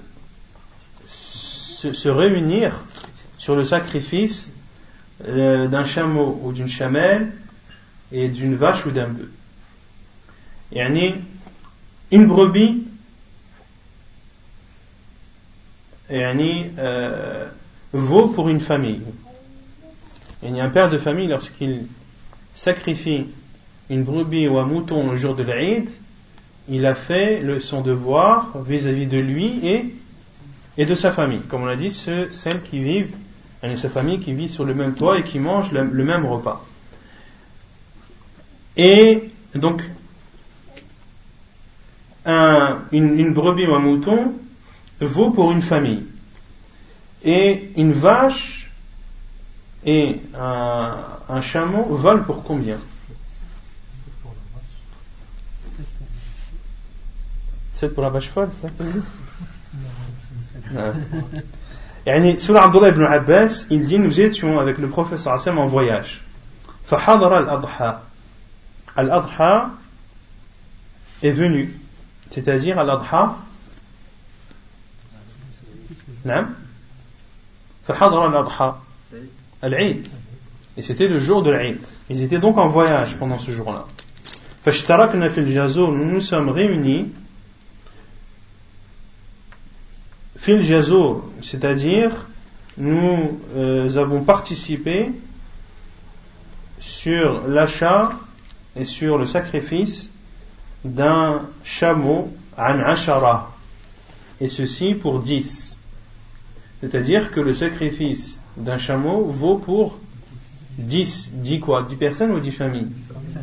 [1.06, 2.80] se, se réunir
[3.38, 4.50] sur le sacrifice
[5.26, 7.30] euh, d'un chameau ou d'une chamelle
[8.12, 9.28] et d'une vache ou d'un bœuf
[10.72, 11.22] يعني
[12.11, 12.83] une brebis
[16.11, 17.47] euh,
[17.93, 19.01] vaut pour une famille.
[20.43, 21.87] Il y a un père de famille, lorsqu'il
[22.55, 23.27] sacrifie
[23.89, 25.89] une brebis ou un mouton le jour de l'Aïd,
[26.69, 29.95] il a fait le, son devoir vis-à-vis de lui et,
[30.77, 31.41] et de sa famille.
[31.49, 33.15] Comme on l'a dit, ce, celle qui vivent,
[33.61, 36.25] elle sa famille qui vit sur le même toit et qui mange le, le même
[36.25, 36.65] repas.
[38.77, 39.83] Et donc,
[42.24, 44.32] un, une, une, brebis ou un mouton
[45.00, 46.06] vaut pour une famille.
[47.24, 48.70] Et une vache
[49.84, 50.96] et un,
[51.28, 52.78] un chameau valent pour combien
[57.72, 58.68] C'est pour la vache folle, ça
[62.06, 65.66] يعني سورة عبد الله ibn Abbas, il dit nous étions avec le professeur Hassan en
[65.66, 66.22] voyage.
[66.88, 67.98] فحضر الأضحى.
[68.96, 69.70] Al-Adha
[71.22, 71.74] est venu
[72.31, 73.35] C'est-à-dire à l'adha.
[80.77, 81.79] Et c'était le jour de l'Aïd.
[82.09, 83.85] Ils étaient donc en voyage pendant ce jour-là.
[84.65, 87.11] Nous nous sommes réunis.
[90.37, 90.65] Fil
[91.43, 92.11] c'est-à-dire
[92.77, 95.11] nous euh, avons participé
[96.79, 98.13] sur l'achat
[98.75, 100.10] et sur le sacrifice
[100.83, 103.51] d'un chameau an ashara.
[104.39, 105.71] Et ceci pour 10
[106.81, 109.99] c'est-à-dire que le sacrifice d'un chameau vaut pour
[110.77, 111.83] 10 10 quoi?
[111.83, 112.87] 10 personnes ou 10 familles?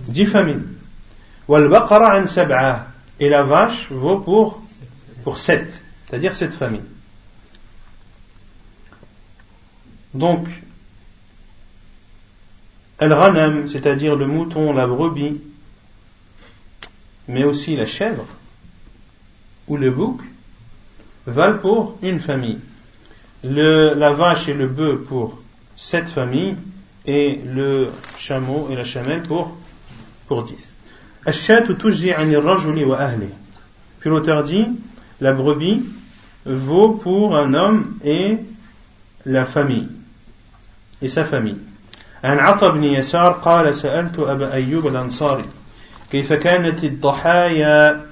[0.09, 0.63] 10 familles.
[1.47, 2.25] Wal baqara an
[3.21, 4.61] et la vache vaut pour
[5.23, 6.81] pour 7 c'est-à-dire 7 familles.
[10.15, 10.49] Donc
[12.99, 15.41] al-ghanam c'est-à-dire le mouton la brebis
[17.28, 18.26] mais aussi la chèvre
[19.68, 20.22] ou le bouc
[21.26, 22.60] valent pour une famille.
[23.44, 25.40] Le, la vache et le bœuf pour
[25.76, 26.56] sept familles
[27.06, 29.58] et le chameau et la chamelle pour,
[30.28, 30.76] pour dix.
[34.00, 34.66] Puis l'auteur dit,
[35.22, 35.84] la brebis
[36.46, 38.38] vaut pour un homme et
[39.26, 39.88] la famille
[41.02, 41.58] et sa famille.
[42.24, 45.44] عن عطا بن يسار قال سألت أبا أيوب الأنصاري
[46.11, 48.07] كيف كانت الضحايا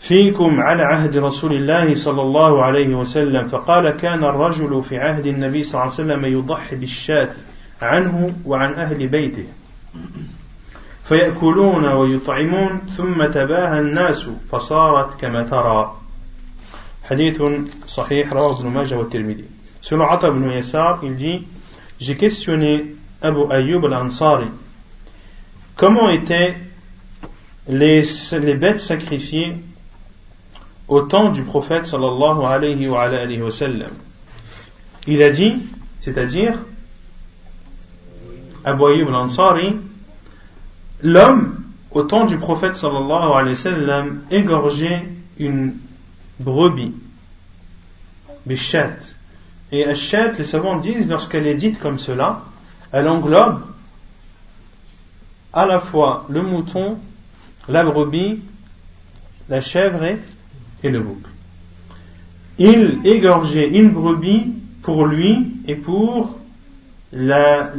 [0.00, 5.62] فيكم على عهد رسول الله صلى الله عليه وسلم؟ فقال كان الرجل في عهد النبي
[5.62, 7.28] صلى الله عليه وسلم يضحي بالشاة
[7.82, 9.44] عنه وعن أهل بيته
[11.04, 15.96] فيأكلون ويطعمون ثم تباهى الناس فصارت كما ترى.
[17.10, 17.42] حديث
[17.86, 19.44] صحيح رواه ابن ماجه والترمذي.
[19.82, 21.46] Selon Atta ibn Yassar, il dit
[22.00, 24.48] J'ai questionné Abu Ayyub al-Ansari.
[27.68, 28.02] Les,
[28.32, 29.56] les bêtes sacrifiées
[30.88, 33.90] au temps du prophète sallallahu alayhi wa, alayhi wa sallam.
[35.06, 35.56] Il a dit,
[36.00, 36.58] c'est-à-dire,
[38.64, 39.76] Abu Ayyub al-Ansari,
[41.02, 45.08] l'homme, au temps du prophète sallallahu alayhi wa sallam, égorgeait
[45.38, 45.74] une
[46.38, 46.94] brebis,
[48.44, 48.96] bishat.
[49.72, 52.42] Et Ashat, les savants disent, lorsqu'elle est dite comme cela,
[52.92, 53.62] elle englobe
[55.52, 56.98] à la fois le mouton
[57.68, 58.42] la brebis,
[59.48, 60.18] la chèvre et,
[60.88, 61.18] le bouc.
[62.58, 66.38] Il égorgeait une brebis pour lui et pour
[67.12, 67.72] la,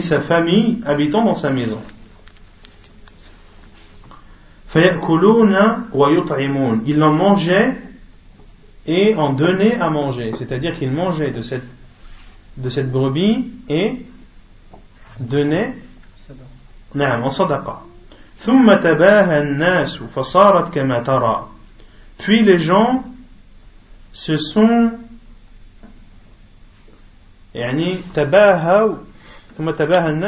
[0.00, 1.80] sa famille habitant dans sa maison.
[4.74, 4.98] Ils
[7.02, 7.74] en mangeaient
[8.86, 10.32] et en donnaient à manger.
[10.38, 11.66] C'est-à-dire qu'ils mangeaient de cette,
[12.56, 14.04] de cette brebis et
[15.18, 15.74] donnaient
[16.98, 17.82] en sadaqa.
[22.18, 23.04] Puis les gens
[24.12, 24.92] se sont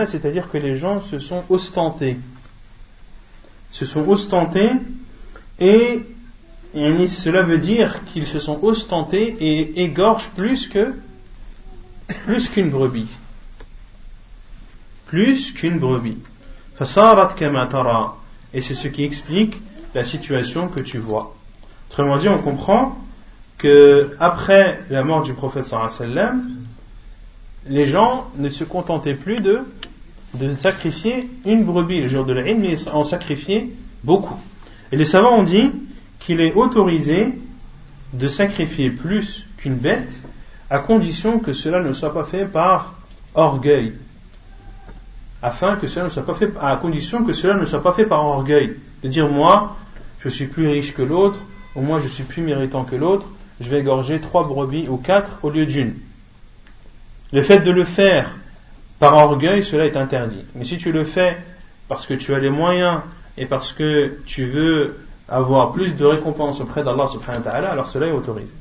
[0.06, 2.18] c'est-à-dire que les gens se sont ostentés.
[3.70, 4.72] Se sont ostentés
[5.58, 6.02] et,
[6.74, 10.94] cela veut dire qu'ils se sont ostentés et égorgent plus que
[12.26, 13.08] plus qu'une brebis.
[15.06, 16.18] Plus qu'une brebis
[18.54, 19.60] et c'est ce qui explique
[19.94, 21.34] la situation que tu vois
[21.90, 22.98] autrement dit on comprend
[23.58, 25.72] que après la mort du prophète
[27.66, 29.60] les gens ne se contentaient plus de,
[30.34, 33.68] de sacrifier une brebis le jour de l'Aïd, mais en sacrifiaient
[34.02, 34.38] beaucoup.
[34.90, 35.70] Et les savants ont dit
[36.18, 37.28] qu'il est autorisé
[38.12, 40.22] de sacrifier plus qu'une bête
[40.70, 42.94] à condition que cela ne soit pas fait par
[43.34, 43.92] orgueil.
[45.42, 48.06] Afin que cela ne soit pas fait, à condition que cela ne soit pas fait
[48.06, 48.76] par orgueil.
[49.02, 49.76] De dire moi,
[50.20, 51.38] je suis plus riche que l'autre,
[51.74, 53.26] ou moi je suis plus méritant que l'autre,
[53.60, 55.94] je vais égorger trois brebis ou quatre au lieu d'une.
[57.32, 58.36] Le fait de le faire
[58.98, 60.44] par orgueil, cela est interdit.
[60.54, 61.36] Mais si tu le fais
[61.88, 63.00] parce que tu as les moyens
[63.36, 64.96] et parce que tu veux
[65.28, 68.52] avoir plus de récompenses auprès d'Allah subhanahu wa ta'ala, alors cela est autorisé.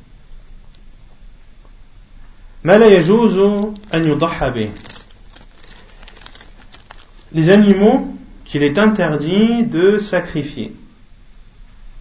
[7.33, 8.07] Les animaux
[8.45, 10.73] qu'il est interdit de sacrifier.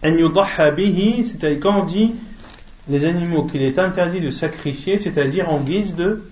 [0.03, 2.11] C'est-à-dire quand on dit
[2.89, 6.23] les animaux qu'il est interdit de sacrifier, c'est-à-dire en guise de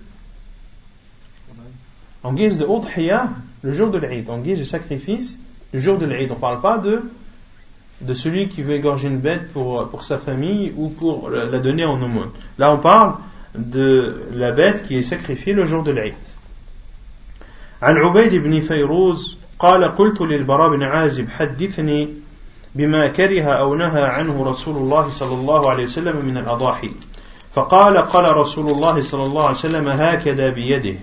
[2.22, 3.30] en guise de udhiya
[3.62, 5.38] le jour de l'Eid, en guise de sacrifice
[5.72, 6.30] le jour de l'Eid.
[6.30, 7.02] On ne parle pas de,
[8.02, 11.84] de celui qui veut égorger une bête pour, pour sa famille ou pour la donner
[11.84, 12.30] en aumône.
[12.58, 13.14] Là, on parle
[13.54, 16.14] de la bête qui est sacrifiée le jour de l'Eid.
[17.82, 22.08] عن عبيد بن فيروز قال قلت للبراء بن عازب حدثني
[22.74, 26.90] بما كره أو نهى عنه رسول الله صلى الله عليه وسلم من الأضاحي.
[27.54, 30.94] فقال قال رسول الله صلى الله عليه وسلم هكذا بيده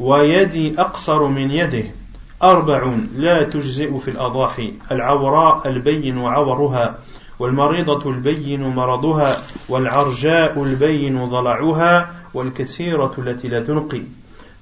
[0.00, 1.84] ويدي أقصر من يده
[2.42, 6.98] أربع لا تجزئ في الأضاحي العوراء البين عورها
[7.38, 9.36] والمريضة البين مرضها
[9.68, 14.02] والعرجاء البين ضلعها والكثيرة التي لا تنقي.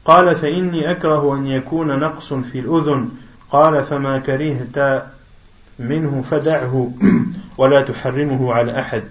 [0.09, 3.09] قال فإني أكره أن يكون نقص في الأذن.
[3.51, 5.03] قال فما كرهت
[5.79, 6.93] منه فدعه
[7.59, 9.03] ولا تحرمه على أحد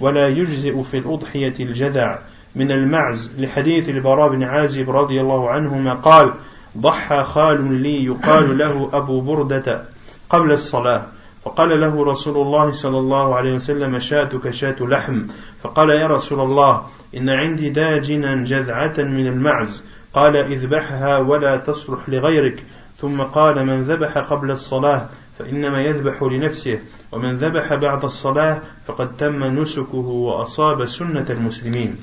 [0.00, 2.18] ولا يجزئ في الأضحية الجذع.
[2.56, 6.32] من المعز لحديث البراء بن عازب رضي الله عنهما قال
[6.78, 9.82] ضحى خال لي يقال له أبو بردة
[10.30, 11.06] قبل الصلاة.
[11.44, 15.22] فقال له رسول الله صلى الله عليه وسلم شاتك شات لحم.
[15.62, 16.82] فقال يا رسول الله
[17.16, 19.84] إن عندي داجنا جذعة من المعز.
[20.14, 22.64] قال اذبحها ولا تصلح لغيرك.
[22.98, 25.08] ثم قال من ذبح قبل الصلاة
[25.38, 26.78] فإنما يذبح لنفسه
[27.12, 31.96] ومن ذبح بعد الصلاة فقد تم نسكه وأصاب سنة المسلمين.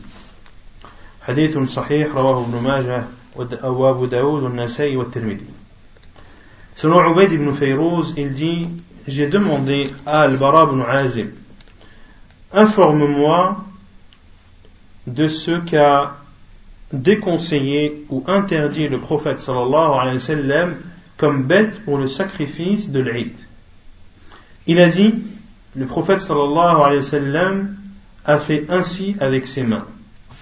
[1.21, 3.03] حديث صحيح رواه ابن ماجه
[3.63, 5.45] وأبو داود والنسائي والترمذي.
[6.75, 8.67] Selon Ubaid ibn Fayrouz, il dit
[9.07, 11.31] J'ai demandé à Al-Bara ibn Azim
[12.53, 13.57] Informe-moi
[15.07, 16.20] de ce qu'a
[16.93, 20.75] déconseillé ou interdit le prophète sallallahu alayhi wa sallam
[21.17, 23.33] comme bête pour le sacrifice de l'Eid.
[24.67, 25.15] Il a dit
[25.75, 27.75] Le prophète sallallahu alayhi wa sallam
[28.25, 29.85] a fait ainsi avec ses mains.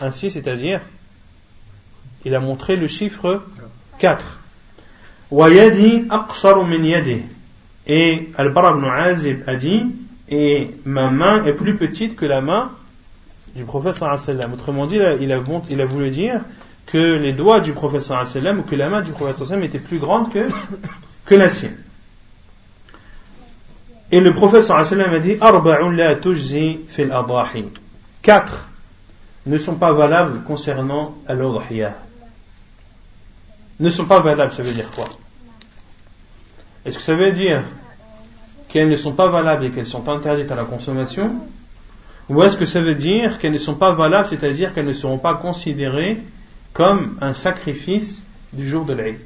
[0.02, 0.82] Ainsi, c'est-à-dire,
[2.26, 3.44] il a montré le chiffre
[4.00, 4.40] 4.
[7.88, 9.86] Et Al-Bara ibn Azib a dit,
[10.30, 12.72] et ma main est plus petite que la main
[13.56, 14.02] du prophète.
[14.54, 15.16] Autrement dit, il a,
[15.70, 16.42] il a voulu dire
[16.86, 21.36] que les doigts du prophète ou que la main du prophète était plus grande que,
[21.36, 21.78] la sienne.
[24.12, 25.38] Et le prophète a dit,
[26.88, 27.14] fil.
[28.22, 28.70] Quatre
[29.46, 31.40] ne sont pas valables concernant al
[33.80, 35.06] Ne sont pas valables, ça veut dire quoi?
[36.86, 37.64] Est-ce que ça veut dire
[38.68, 41.36] qu'elles ne sont pas valables et qu'elles sont interdites à la consommation?
[42.30, 45.18] Ou est-ce que ça veut dire qu'elles ne sont pas valables, c'est-à-dire qu'elles ne seront
[45.18, 46.20] pas considérées
[46.74, 48.22] comme un sacrifice
[48.54, 49.20] du jour de l'Aïd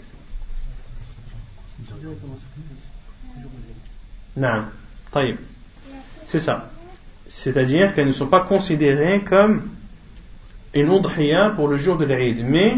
[4.38, 4.64] Non.
[6.28, 6.72] C'est ça.
[7.28, 9.70] C'est-à-dire qu'elles ne sont pas considérées comme
[10.74, 12.44] une udhiya pour le jour de l'Aïd.
[12.44, 12.78] Mais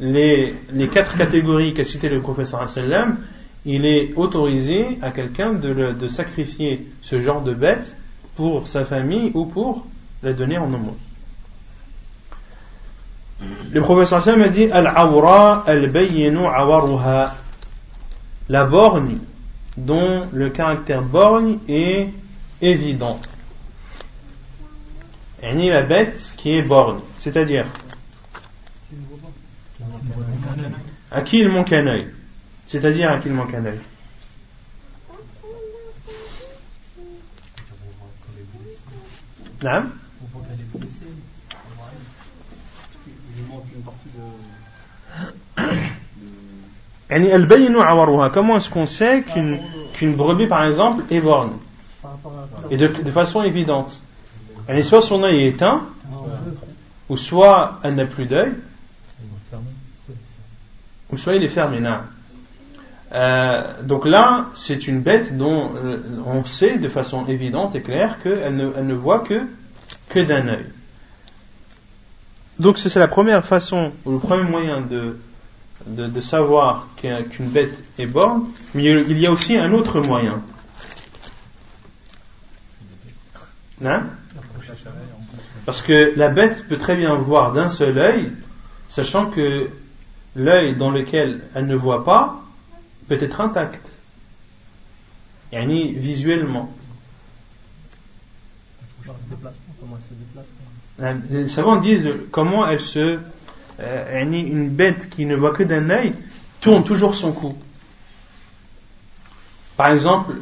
[0.00, 3.18] les, les quatre catégories qu'a cité le professeur sallam,
[3.64, 7.96] il est autorisé à quelqu'un de, de, sacrifier ce genre de bête
[8.36, 9.86] pour sa famille ou pour
[10.22, 10.94] la donner en aumône.
[13.72, 17.34] Le professeur sallam a dit Al-awra al-bayyinu awaruha.
[18.48, 19.18] La borgne
[19.76, 22.08] dont le caractère borgne est
[22.62, 23.18] évident.
[25.42, 27.00] Et la bête qui est borgne.
[27.18, 27.66] C'est-à-dire
[31.10, 32.08] à qui il manque un œil?
[32.66, 33.78] C'est-à-dire à qui il manque un œil?
[48.32, 49.24] Comment est-ce qu'on sait
[49.94, 51.52] qu'une brebis, par exemple, est borne?
[52.70, 54.00] Et de, façon évidente.
[54.68, 55.82] Elle est soit son œil est éteint,
[57.08, 58.52] ou soit elle n'a plus d'œil,
[61.10, 61.80] ou soit il est fermé.
[63.12, 68.18] Euh, donc là, c'est une bête dont euh, on sait de façon évidente et claire
[68.22, 69.42] qu'elle ne, voit que,
[70.08, 70.66] que d'un œil.
[72.58, 75.18] Donc c'est la première façon, ou le premier moyen de,
[75.86, 80.42] de, de savoir qu'une bête est borne, mais il y a aussi un autre moyen.
[83.84, 84.04] Hein?
[85.66, 88.32] Parce que la bête peut très bien voir d'un seul œil,
[88.88, 89.68] sachant que
[90.34, 92.45] l'œil dans lequel elle ne voit pas
[93.08, 93.90] peut être intact.
[95.52, 96.72] Yani visuellement.
[101.00, 103.18] Euh, les savants disent comment elle se.
[103.78, 106.14] Euh, une bête qui ne voit que d'un œil
[106.60, 107.54] tourne toujours son cou.
[109.76, 110.34] Par exemple,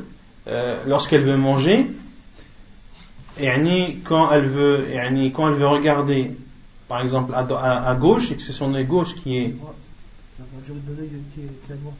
[0.46, 1.90] euh, lorsqu'elle veut manger,
[3.36, 4.86] quand elle veut,
[5.34, 6.30] quand elle veut regarder,
[6.86, 9.56] par exemple à, à gauche, et que c'est son œil gauche qui est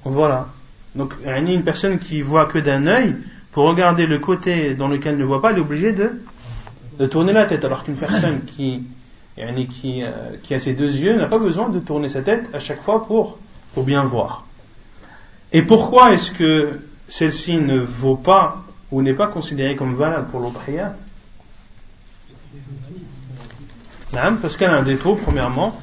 [0.05, 0.49] voilà.
[0.95, 3.17] Donc, une personne qui voit que d'un œil,
[3.53, 7.33] pour regarder le côté dans lequel elle ne voit pas, elle est obligée de, tourner
[7.33, 7.65] la tête.
[7.65, 9.65] Alors qu'une personne euh,
[10.43, 13.07] qui a ses deux yeux n'a pas besoin de tourner sa tête à chaque fois
[13.07, 13.39] pour,
[13.77, 14.47] bien voir.
[15.53, 20.41] Et pourquoi est-ce que celle-ci ne vaut pas ou n'est pas considérée comme valable pour
[20.41, 20.95] l'udhiyah
[24.13, 25.77] Parce qu'elle a un défaut, premièrement,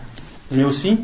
[0.51, 0.97] mais aussi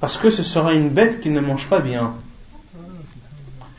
[0.00, 2.14] Parce que ce sera une bête qui ne mange pas bien.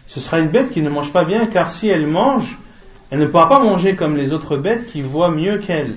[0.07, 2.57] Ce sera une bête qui ne mange pas bien car si elle mange,
[3.11, 5.95] elle ne pourra pas manger comme les autres bêtes qui voient mieux qu'elle.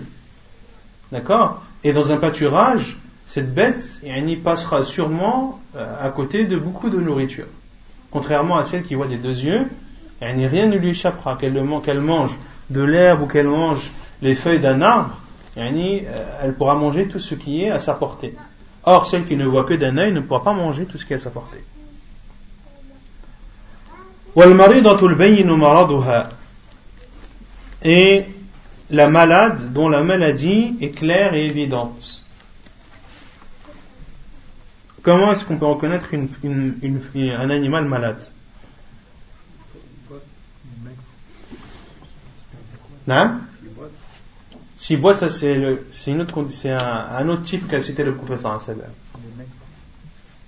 [1.12, 1.62] D'accord?
[1.84, 6.90] Et dans un pâturage, cette bête, elle y passera sûrement euh, à côté de beaucoup
[6.90, 7.46] de nourriture.
[8.10, 9.66] Contrairement à celle qui voit des deux yeux,
[10.20, 11.38] rien ne lui échappera.
[11.40, 12.32] Qu'elle mange
[12.70, 13.90] de l'herbe ou qu'elle mange
[14.22, 15.16] les feuilles d'un arbre,
[15.58, 18.34] elle pourra manger tout ce qui est à sa portée.
[18.84, 21.12] Or, celle qui ne voit que d'un œil ne pourra pas manger tout ce qui
[21.12, 21.64] est à sa portée.
[27.82, 28.24] Et
[28.90, 32.22] la malade dont la maladie est claire et évidente.
[35.02, 38.28] Comment est-ce qu'on peut reconnaître un animal malade?
[43.08, 43.40] Hein?
[44.78, 46.78] Si boîte, ça c'est le, c'est une autre, c'est un,
[47.10, 48.60] un, autre type qu'a cité le professeur.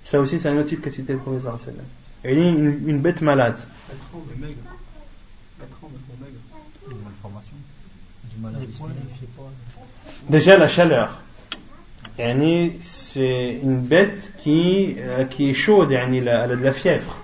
[0.03, 1.57] Ça aussi c'est un autre type qu'a cité le professeur.
[2.23, 3.57] Et une, une, une bête malade.
[10.29, 11.19] Déjà la chaleur.
[12.79, 17.17] C'est une bête qui, euh, qui est chaude, elle a de la fièvre.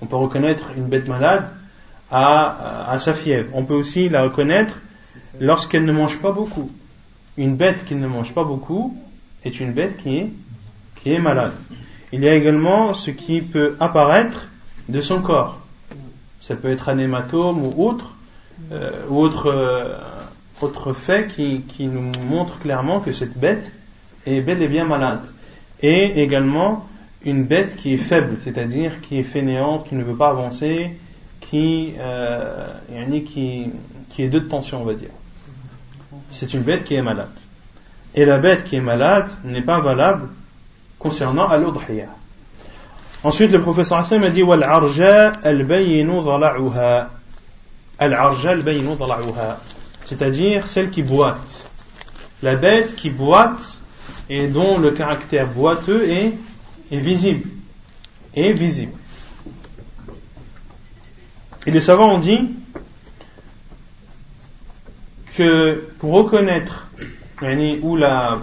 [0.00, 1.50] On peut reconnaître une bête malade
[2.10, 3.50] à, à sa fièvre.
[3.52, 4.80] On peut aussi la reconnaître
[5.40, 6.70] lorsqu'elle ne mange pas beaucoup.
[7.36, 8.96] Une bête qui ne mange pas beaucoup
[9.44, 10.32] est une bête qui est,
[10.96, 11.54] qui est malade.
[12.12, 14.48] Il y a également ce qui peut apparaître
[14.88, 15.60] de son corps.
[16.40, 18.14] Ça peut être un hématome ou autre,
[18.70, 19.96] euh, ou autre, euh,
[20.60, 23.72] autre fait qui, qui nous montre clairement que cette bête
[24.26, 25.26] est bel et bien malade.
[25.80, 26.86] Et également
[27.24, 30.90] une bête qui est faible, c'est-à-dire qui est fainéante, qui ne veut pas avancer,
[31.40, 32.66] qui, euh,
[33.24, 33.70] qui,
[34.10, 35.10] qui est de tension, on va dire
[36.32, 37.28] c'est une bête qui est malade.
[38.14, 40.28] Et la bête qui est malade n'est pas valable
[40.98, 42.08] concernant al-udhiyah.
[43.24, 44.42] Ensuite, le professeur Hassan a dit.
[50.08, 51.70] C'est-à-dire celle qui boite.
[52.42, 53.80] La bête qui boite
[54.28, 56.34] et dont le caractère boiteux est,
[56.90, 57.48] est visible.
[58.34, 58.92] Est visible.
[61.66, 62.50] Et les savants ont dit
[65.36, 66.88] que pour reconnaître
[67.82, 68.38] où la,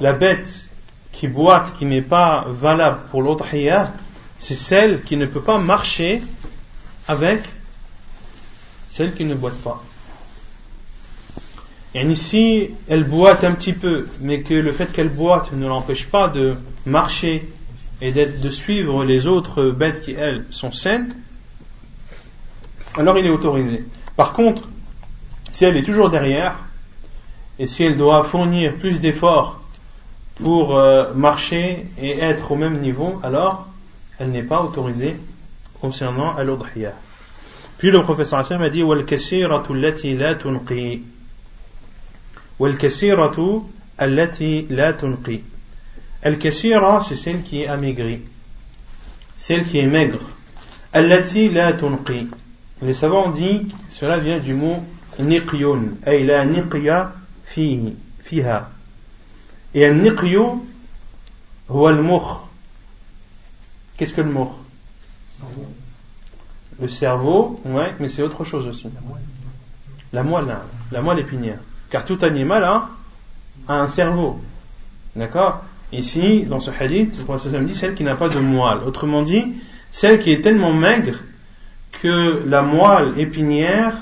[0.00, 0.70] la bête
[1.12, 3.46] qui boite, qui n'est pas valable pour l'autre
[4.40, 6.20] c'est celle qui ne peut pas marcher
[7.06, 7.40] avec
[8.90, 9.82] celle qui ne boite pas.
[11.94, 16.06] Et ici, elle boite un petit peu, mais que le fait qu'elle boite ne l'empêche
[16.06, 16.54] pas de
[16.86, 17.48] marcher
[18.00, 21.12] et de suivre les autres bêtes qui, elles, sont saines,
[22.96, 23.84] alors il est autorisé.
[24.16, 24.68] Par contre,
[25.51, 26.55] si elle est toujours derrière,
[27.59, 29.61] et si elle doit fournir plus d'efforts
[30.35, 33.67] pour euh, marcher et être au même niveau, alors
[34.19, 35.15] elle n'est pas autorisée
[35.79, 36.93] concernant al-udhiyah.
[37.77, 41.01] Puis le professeur Hassan a dit وَالْكَسِيرَةُ الَّتِي لَا تُنْقِي
[42.59, 43.63] وَالْكَسِيرَةُ
[44.01, 45.43] الَّتِي لَا تُنْقِي
[46.25, 48.21] Al-kasira, c'est celle qui est amaigrie,
[49.37, 50.21] celle qui est maigre.
[50.93, 52.29] Allati la tunqi.
[52.81, 54.81] Les savants disent, cela vient du mot
[55.18, 57.12] niqyun, ay la niqya
[57.44, 58.70] fihi, fiha.
[59.74, 60.40] Et un niqyu,
[61.68, 62.48] huwa al-mukh.
[63.96, 64.50] Qu'est-ce que le mukh?
[66.80, 68.88] Le cerveau, ouais, mais c'est autre chose aussi.
[70.12, 70.56] La moelle,
[70.92, 71.58] la moelle épinière.
[71.90, 72.88] Car tout animal a,
[73.66, 74.40] a un cerveau.
[75.16, 75.64] D'accord?
[75.92, 78.78] Ici, dans ce hadith, le dit celle qui n'a pas de moelle.
[78.86, 79.54] Autrement dit,
[79.90, 81.18] celle qui est tellement maigre
[81.92, 83.94] que la moelle épinière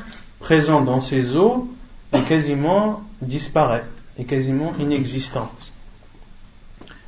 [0.46, 1.64] présente dans ses os
[2.12, 3.84] est quasiment disparaît,
[4.16, 5.72] est quasiment inexistante.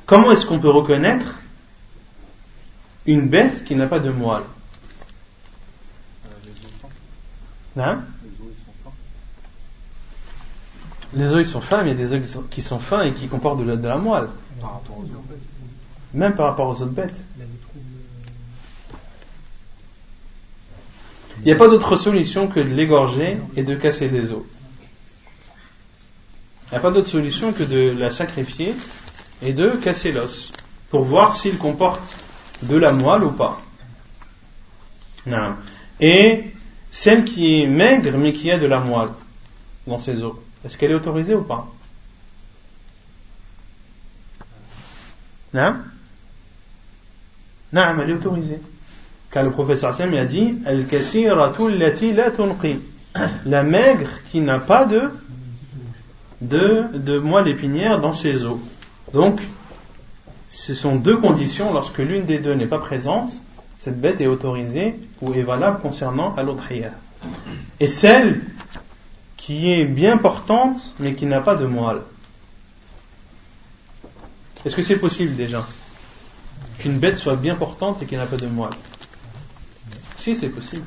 [0.05, 1.35] Comment est-ce qu'on peut reconnaître
[3.05, 4.43] une bête qui n'a pas de moelle?
[7.77, 8.01] Hein?
[11.13, 13.13] Les os ils sont fins, mais il y a des os qui sont fins et
[13.13, 14.27] qui comportent de la moelle.
[16.13, 17.21] Même par rapport aux autres bêtes.
[21.39, 24.43] Il n'y a pas d'autre solution que de l'égorger et de casser les os.
[26.67, 28.75] Il n'y a pas d'autre solution que de la sacrifier
[29.41, 30.51] et de casser l'os
[30.89, 32.01] pour voir s'il comporte
[32.63, 33.57] de la moelle ou pas.
[35.25, 35.55] Non.
[35.99, 36.43] Et
[36.91, 39.09] celle qui est maigre mais qui a de la moelle
[39.87, 40.35] dans ses os,
[40.65, 41.67] est-ce qu'elle est autorisée ou pas?
[45.53, 45.77] Non
[47.71, 48.59] Non, elle est autorisée.
[49.31, 50.57] Car le professeur Sam a dit
[53.45, 55.11] La maigre qui n'a pas de,
[56.41, 58.57] de, de moelle épinière dans ses os.
[59.13, 59.39] Donc,
[60.49, 61.71] ce sont deux conditions.
[61.73, 63.33] Lorsque l'une des deux n'est pas présente,
[63.77, 66.63] cette bête est autorisée ou est valable concernant l'autre
[67.79, 68.41] Et celle
[69.37, 72.01] qui est bien portante mais qui n'a pas de moelle.
[74.65, 75.65] Est-ce que c'est possible déjà
[76.79, 78.71] Qu'une bête soit bien portante et qu'elle n'a pas de moelle?
[80.19, 80.83] Si, c'est possible.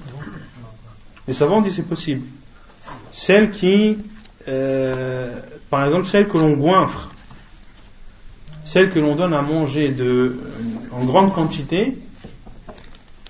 [1.27, 2.27] Les savants disent c'est possible.
[3.11, 3.97] Celle qui,
[4.47, 7.11] euh, par exemple, celle que l'on goinfre,
[8.65, 10.37] celle que l'on donne à manger de,
[10.93, 11.97] en grande quantité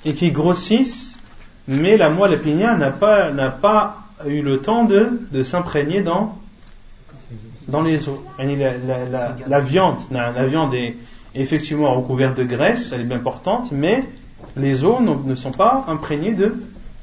[0.05, 1.19] et qui grossissent,
[1.69, 6.37] mais la moelle épinière n'a pas, n'a pas eu le temps de, de s'imprégner dans,
[7.69, 8.19] dans les os.
[9.47, 10.97] La, viande, la viande est
[11.37, 14.05] effectivement recouverte de graisse, elle est bien importante, mais
[14.56, 16.56] les os ne sont pas imprégnés de,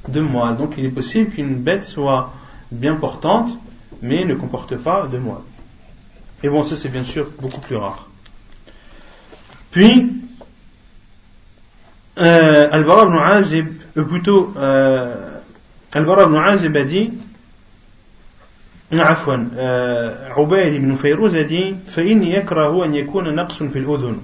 [0.08, 0.56] de moelle.
[0.56, 2.32] Donc il est possible qu'une bête soit
[2.70, 3.58] bien portante,
[4.02, 5.36] mais ne comporte pas de moelle.
[6.42, 8.08] Et bon, ça c'est bien sûr beaucoup plus rare.
[9.70, 10.12] Puis,
[12.18, 15.38] euh, Al-Bara ibn Azib, ou plutôt, euh,
[15.92, 17.10] Al-Bara ibn Azib a dit,
[18.92, 19.36] عفوا
[20.36, 24.18] عبيد بن فيروز a dit فإني يكره أن يكون نقص في الأذن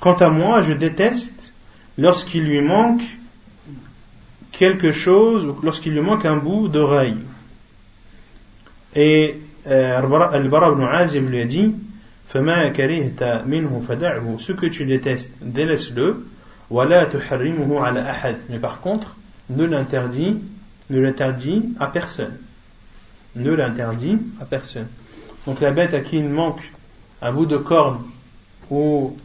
[0.00, 1.41] Quant à moi, je déteste
[1.97, 3.03] lorsqu'il lui manque
[4.51, 7.17] quelque chose ou lorsqu'il lui manque un bout d'oreille.
[8.95, 11.73] Et euh, Al-Bara ibn Azim lui a dit
[12.29, 12.37] Ce
[14.51, 16.25] que tu détestes, délaisse-le,
[16.71, 19.15] mais par contre,
[19.49, 20.37] ne l'interdis,
[20.89, 22.37] ne l'interdis à personne.
[23.35, 24.87] Ne l'interdis à personne.
[25.45, 26.61] Donc la bête à qui il manque
[27.21, 28.03] un bout de corne
[28.69, 29.15] ou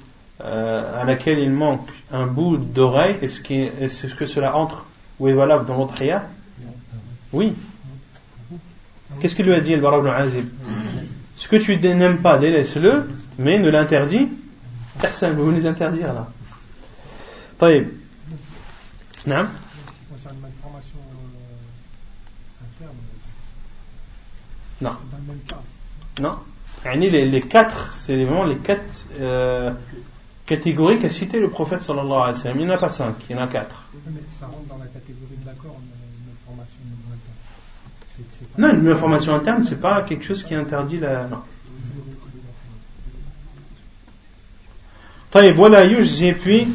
[0.41, 4.85] euh, à laquelle il manque un bout d'oreille, est-ce est que cela entre
[5.19, 6.23] ou est valable dans l'autre ayah
[7.31, 7.53] Oui.
[9.19, 10.47] Qu'est-ce qu'il lui a dit le Barab Azib
[11.37, 14.27] Ce que tu n'aimes pas, délaisse-le, mais ne l'interdis
[14.99, 15.33] personne.
[15.33, 16.27] Vous venez d'interdire là.
[17.59, 17.85] طيب
[19.27, 19.47] نعم
[24.81, 24.95] Non.
[26.19, 26.35] Non.
[26.85, 29.71] Les, les quatre, c'est vraiment les quatre euh,
[30.47, 32.59] catégories qu'a cité le prophète sallallahu alayhi wa sallam.
[32.59, 33.83] Il n'y en a pas cinq, il y en a quatre.
[34.07, 36.77] Mais ça rentre dans la catégorie de l'accord, une formation
[38.57, 41.27] Non, une malformation interne, c'est pas quelque chose qui interdit la.
[41.27, 41.43] Non.
[45.33, 46.67] طيب ولا يجزي puis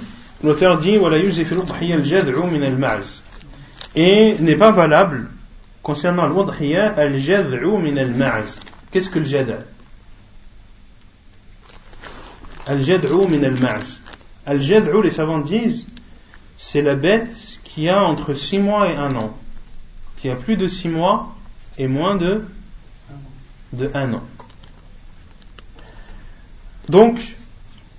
[0.43, 3.23] l'auteur dit ولا يجزي في الأضحية الجذع من المعز
[3.95, 5.29] et n'est pas valable
[5.83, 8.59] concernant l'udhiya al-jad'u min al-ma'z
[8.91, 9.59] qu'est-ce que le jad'a
[12.68, 14.02] al-jad'u min al-ma'z
[14.46, 15.86] al-jad'u les savants disent
[16.58, 19.34] c'est la bête qui a entre 6 mois et 1 an.
[20.18, 21.36] Qui a plus de 6 mois
[21.78, 22.46] et moins de
[23.74, 24.24] de 1 an.
[26.90, 27.20] Donc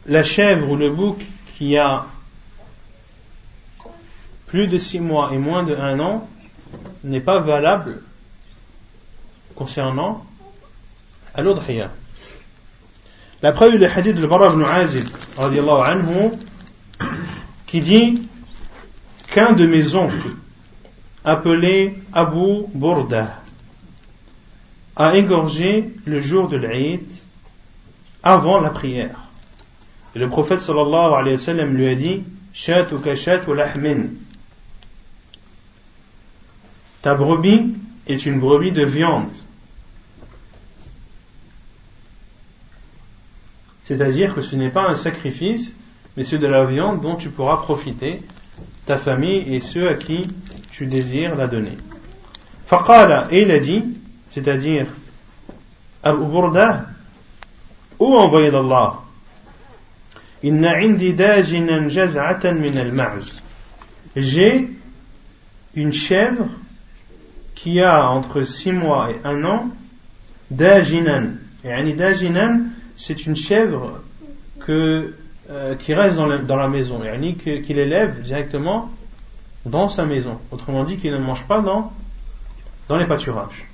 [0.06, 1.24] la chèvre ou le bouc
[1.56, 2.06] qui a
[4.46, 6.28] plus de six mois et moins de un an
[7.02, 8.02] n'est pas valable
[9.54, 10.24] concernant
[11.34, 11.90] al-udhiya.
[13.45, 15.05] La preuve le hadith de Bara ibn Azib
[15.36, 16.30] anhu,
[17.66, 18.26] qui dit
[19.30, 20.30] qu'un de mes oncles
[21.26, 23.42] appelé Abu Burda
[24.97, 27.03] a égorgé le jour de l'Aïd
[28.22, 29.28] avant la prière.
[30.14, 32.22] Et le prophète sallallahu alayhi wa sallam lui a dit
[32.55, 34.05] Shatuka shatu lahmin.
[37.03, 37.74] Ta brebis
[38.07, 39.28] est une brebis de viande.
[43.85, 45.74] C'est-à-dire que ce n'est pas un sacrifice,
[46.16, 48.22] mais c'est de la viande dont tu pourras profiter,
[48.87, 50.26] ta famille et ceux à qui
[50.70, 51.76] tu désires la donner.
[52.66, 53.85] Faqala, et il a dit,
[54.30, 54.87] c'est-à-dire,
[56.03, 56.87] Abu Burda,
[57.99, 59.01] ou envoyé d'Allah,
[64.16, 64.68] j'ai
[65.74, 66.49] une chèvre
[67.55, 69.70] qui a entre 6 mois et 1 an
[70.51, 71.37] dajinan.
[71.64, 71.72] Et
[72.97, 74.01] c'est une chèvre
[74.61, 75.14] que,
[75.51, 77.01] euh, qui reste dans la, maison,
[77.32, 78.90] qu'il élève directement
[79.66, 80.38] dans sa maison.
[80.51, 81.92] Autrement dit, qu'il ne mange pas dans,
[82.88, 83.66] dans les pâturages.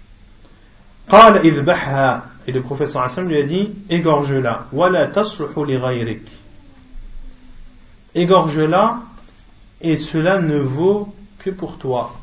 [2.46, 4.66] Et le professeur Hassan lui a dit, égorge-la.
[8.14, 8.98] égorge-la
[9.80, 12.14] et cela ne vaut que pour toi.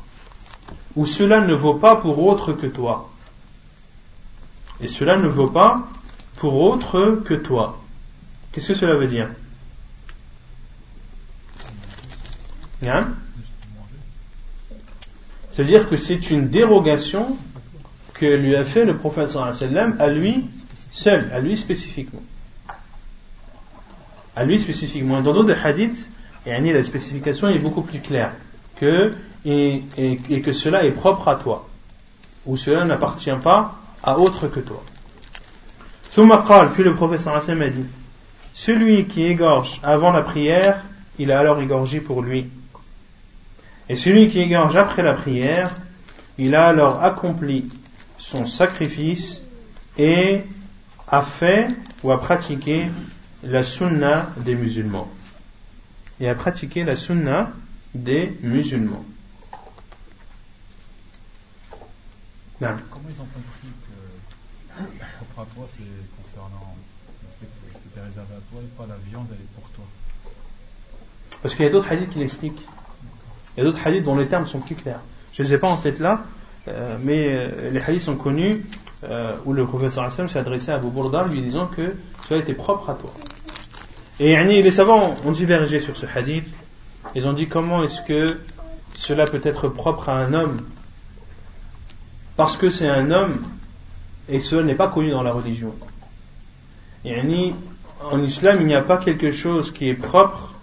[0.96, 3.10] Ou cela ne vaut pas pour autre que toi.
[4.80, 5.88] Et cela ne vaut pas
[6.38, 7.80] pour autre que toi.
[8.52, 9.28] Qu'est-ce que cela veut dire?
[12.82, 13.08] Hein?
[15.52, 17.36] C'est-à-dire que c'est une dérogation
[18.14, 20.46] que lui a fait le prophète à lui
[20.92, 22.22] seul, à lui spécifiquement
[24.38, 25.20] à lui spécifiquement.
[25.20, 26.08] Dans d'autres hadiths,
[26.46, 28.32] la spécification est beaucoup plus claire
[28.76, 29.10] que,
[29.44, 29.82] et,
[30.44, 31.68] que cela est propre à toi,
[32.46, 33.74] ou cela n'appartient pas
[34.04, 34.84] à autre que toi.
[36.10, 37.84] Puis le professeur Hassan a dit
[38.52, 40.82] Celui qui égorge avant la prière,
[41.18, 42.48] il a alors égorgé pour lui.
[43.88, 45.70] Et celui qui égorge après la prière,
[46.36, 47.68] il a alors accompli
[48.18, 49.42] son sacrifice
[49.96, 50.42] et
[51.06, 51.68] a fait
[52.02, 52.88] ou a pratiqué
[53.42, 55.08] la sunna des musulmans
[56.20, 57.52] et à pratiquer la sunna
[57.94, 59.04] des musulmans.
[65.40, 65.82] À toi, c'est
[66.20, 66.74] concernant
[67.22, 69.84] le fait que c'était réservé à toi et pas la viande, elle est pour toi
[71.42, 72.60] Parce qu'il y a d'autres hadiths qui l'expliquent.
[73.56, 75.00] Il y a d'autres hadiths dont les termes sont plus clairs.
[75.32, 76.24] Je ne les ai pas en tête là,
[76.66, 78.64] euh, mais euh, les hadiths sont connus
[79.04, 80.88] euh, où le professeur Hassan s'est adressé à Abu
[81.30, 81.94] lui disant que
[82.28, 83.12] cela était propre à toi.
[84.18, 86.48] Et les savants ont divergé sur ce hadith.
[87.14, 88.40] Ils ont dit comment est-ce que
[88.94, 90.62] cela peut être propre à un homme?
[92.36, 93.38] Parce que c'est un homme
[94.28, 95.74] et cela n'est pas connu dans la religion.
[97.04, 100.54] En islam, il n'y a pas quelque chose qui est propre,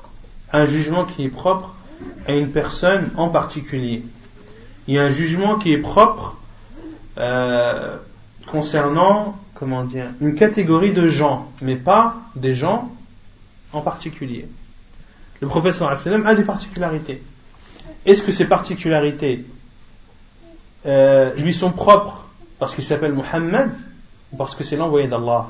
[0.51, 1.73] un jugement qui est propre
[2.27, 4.03] à une personne en particulier.
[4.87, 6.37] Il y a un jugement qui est propre
[7.17, 7.97] euh,
[8.45, 12.91] concernant, comment dire, une catégorie de gens, mais pas des gens
[13.73, 14.47] en particulier.
[15.41, 17.21] Le professeur a des particularités.
[18.05, 19.45] Est-ce que ces particularités
[20.85, 22.24] euh, lui sont propres
[22.59, 23.71] parce qu'il s'appelle Muhammad
[24.31, 25.47] ou parce que c'est l'envoyé d'Allah?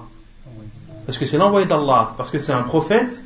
[1.05, 3.23] Parce que c'est l'envoyé d'Allah, parce que c'est un prophète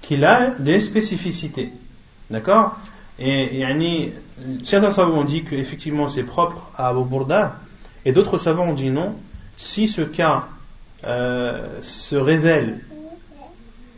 [0.00, 1.72] qui a des spécificités.
[2.30, 2.76] D'accord?
[3.18, 3.62] Et
[4.64, 7.04] certains savants ont dit qu'effectivement c'est propre à Abu
[8.04, 9.14] et d'autres savants ont dit non.
[9.56, 10.46] Si ce cas
[11.06, 12.80] euh, se révèle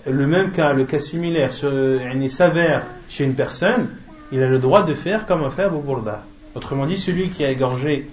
[0.06, 3.88] le même cas, le cas similaire, s'avère chez une personne,
[4.32, 6.22] il a le droit de faire comme a fait Abu Burda.
[6.54, 8.08] Autrement dit, celui qui a égorgé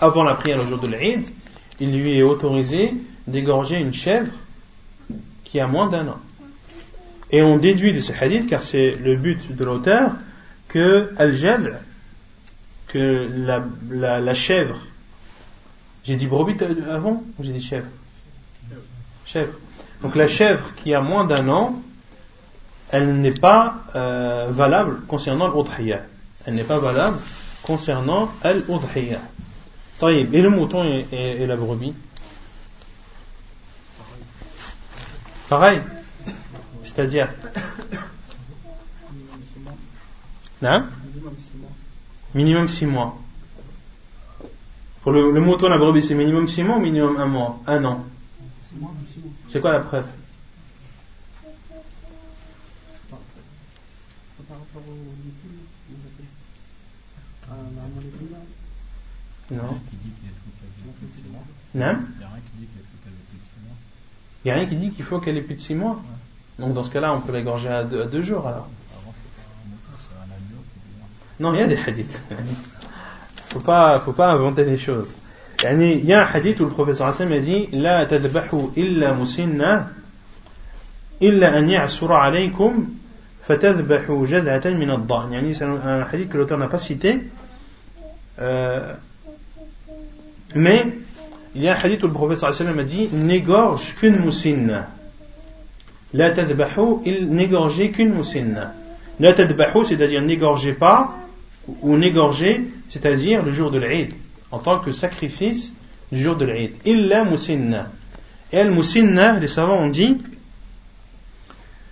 [0.00, 1.26] avant la prière le jour de l'Eid,
[1.80, 2.94] il lui est autorisé
[3.26, 4.32] d'égorger une chèvre
[5.44, 6.18] qui a moins d'un an.
[7.30, 10.12] Et on déduit de ce hadith, car c'est le but de l'auteur,
[10.68, 11.34] que al
[12.88, 13.28] que
[13.90, 14.76] la chèvre,
[16.04, 16.56] j'ai dit brebis
[16.90, 17.86] avant ou j'ai dit chèvre?
[19.24, 19.52] Chèvre.
[20.02, 21.80] Donc la chèvre qui a moins d'un an,
[22.90, 26.02] elle n'est pas euh, valable concernant l'udhiyah.
[26.44, 27.16] Elle n'est pas valable
[27.62, 29.20] concernant l'udhiyah.
[30.02, 31.94] Et le mouton et, et, et la brebis.
[35.48, 35.80] Pareil.
[36.82, 37.28] C'est-à-dire.
[40.60, 40.84] Non
[42.34, 43.16] Minimum 6 mois.
[45.02, 47.60] Pour le, le mouton, la brebis, c'est minimum 6 mois ou minimum 1 mois?
[47.66, 48.04] 1 an.
[49.48, 50.06] C'est quoi la preuve?
[59.50, 59.78] Non.
[61.74, 61.84] Il n'y
[64.50, 66.00] a rien qui dit qu'il faut qu'elle ait plus de 6 mois.
[66.58, 68.68] Donc dans ce cas-là, on peut l'égorger à, à deux, jours alors.
[71.40, 72.22] Non, il y a des hadiths.
[73.50, 75.14] faut pas, faut pas inventer les choses.
[75.62, 79.90] Il y a un hadith où le professeur Hassan a dit La tadbahu illa musinna
[81.20, 82.86] illa an ya'sura alaykum
[83.42, 85.32] fatadbahu jad'atan min ad-da'n.
[85.32, 87.20] Yani c'est un hadith que l'auteur n'a pas cité.
[88.38, 88.94] Euh,
[90.54, 90.86] mais
[91.54, 94.84] il y a un hadith où le prophète a dit N'égorge qu'une moussine.
[96.12, 98.70] La tadbahu, il n'égorgeait qu'une moussine.
[99.20, 101.14] La tadbahu, c'est-à-dire n'égorgez pas,
[101.82, 104.14] ou n'égorgez, c'est-à-dire le jour de l'Aïd
[104.54, 105.72] en tant que sacrifice
[106.12, 106.76] du jour de l'Eid.
[106.84, 107.90] Illa moussinna.
[108.52, 110.16] Et al moussinna, les savants ont dit,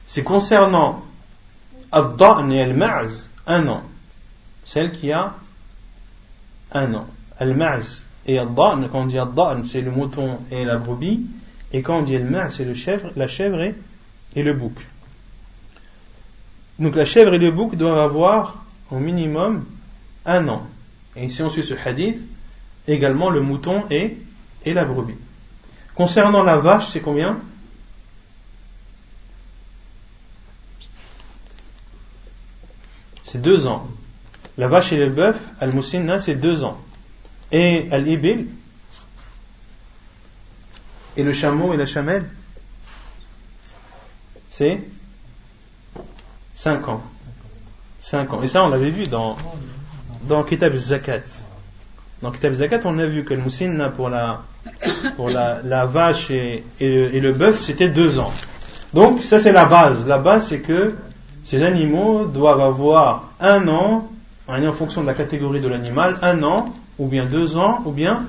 [0.06, 1.02] c'est concernant
[1.90, 3.82] Abdan et al-ma'z, un an.
[4.64, 5.34] Celle qui a
[6.72, 7.06] un an.
[7.38, 11.20] Al-ma'z, et al-da'n, quand on dit al-da'n, c'est le mouton et la brebis,
[11.72, 13.74] et quand on dit al-ma'z, c'est le chèvre, la chèvre et,
[14.36, 14.74] et le bouc.
[16.78, 19.64] Donc la chèvre et le bouc doivent avoir au minimum
[20.26, 20.66] un an.
[21.16, 22.18] Et si on suit ce hadith,
[22.86, 24.16] également le mouton et,
[24.64, 25.16] et la brebis.
[25.94, 27.38] Concernant la vache, c'est combien?
[33.24, 33.88] C'est deux ans.
[34.58, 36.78] La vache et le bœuf, al-musinna, c'est deux ans.
[37.52, 38.48] Et al-ibil,
[41.16, 42.26] et le chameau et la chamelle,
[44.48, 44.80] c'est
[46.54, 47.02] cinq ans.
[48.02, 48.42] 5 ans.
[48.42, 49.36] Et ça, on l'avait vu dans,
[50.26, 51.22] dans Kitab Zakat.
[52.20, 54.42] Dans Kitab Zakat, on a vu que le moussin pour la,
[55.16, 58.32] pour la, la vache et, et, le, bœuf, c'était 2 ans.
[58.92, 60.04] Donc, ça, c'est la base.
[60.06, 60.94] La base, c'est que
[61.44, 64.08] ces animaux doivent avoir un an,
[64.48, 68.24] en fonction de la catégorie de l'animal, un an, ou bien deux ans, ou bien,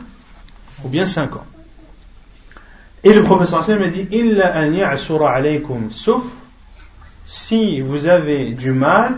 [0.84, 1.46] ou bien cinq ans.
[3.04, 6.24] Et le professeur Hassan m'a dit, Illa an alaykum, sauf
[7.26, 9.18] si vous avez du mal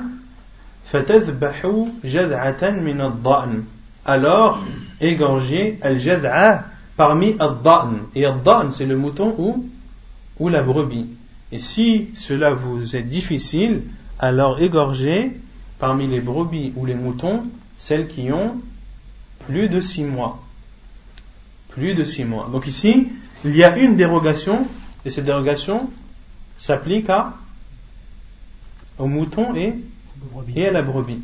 [4.05, 4.59] alors
[5.01, 6.65] égorgez al-jad'a
[6.95, 7.89] parmi ad-da'n.
[8.13, 9.65] Et ad-da'n, c'est le mouton ou,
[10.39, 11.07] ou la brebis.
[11.51, 13.81] Et si cela vous est difficile,
[14.19, 15.31] alors égorgez
[15.79, 17.43] parmi les brebis ou les moutons
[17.77, 18.61] celles qui ont
[19.47, 20.43] plus de six mois.
[21.69, 22.49] Plus de six mois.
[22.51, 23.09] Donc ici,
[23.43, 24.67] il y a une dérogation,
[25.03, 25.89] et cette dérogation
[26.57, 27.33] s'applique à
[28.97, 29.75] aux moutons et
[30.55, 31.21] et à la brebis.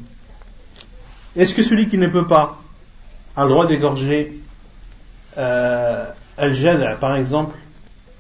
[1.36, 2.59] Est-ce que celui qui ne peut pas
[3.36, 4.41] a le droit d'égorger
[5.38, 6.05] euh,
[6.38, 7.55] al par exemple,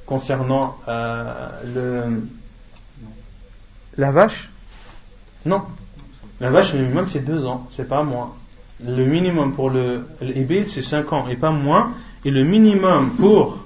[0.05, 2.27] concernant euh, le,
[3.97, 4.49] la vache?
[5.45, 5.63] Non.
[6.39, 8.33] La vache, le minimum, c'est deux ans, c'est pas moins.
[8.85, 10.05] Le minimum pour le,
[10.65, 11.93] c'est cinq ans et pas moins.
[12.25, 13.59] Et le minimum pour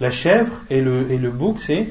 [0.00, 1.88] la chèvre et le, et le bouc, c'est,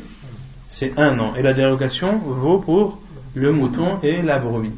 [0.69, 1.33] c'est un an.
[1.35, 2.99] Et la dérogation vaut pour
[3.35, 4.71] le mouton et la brebis.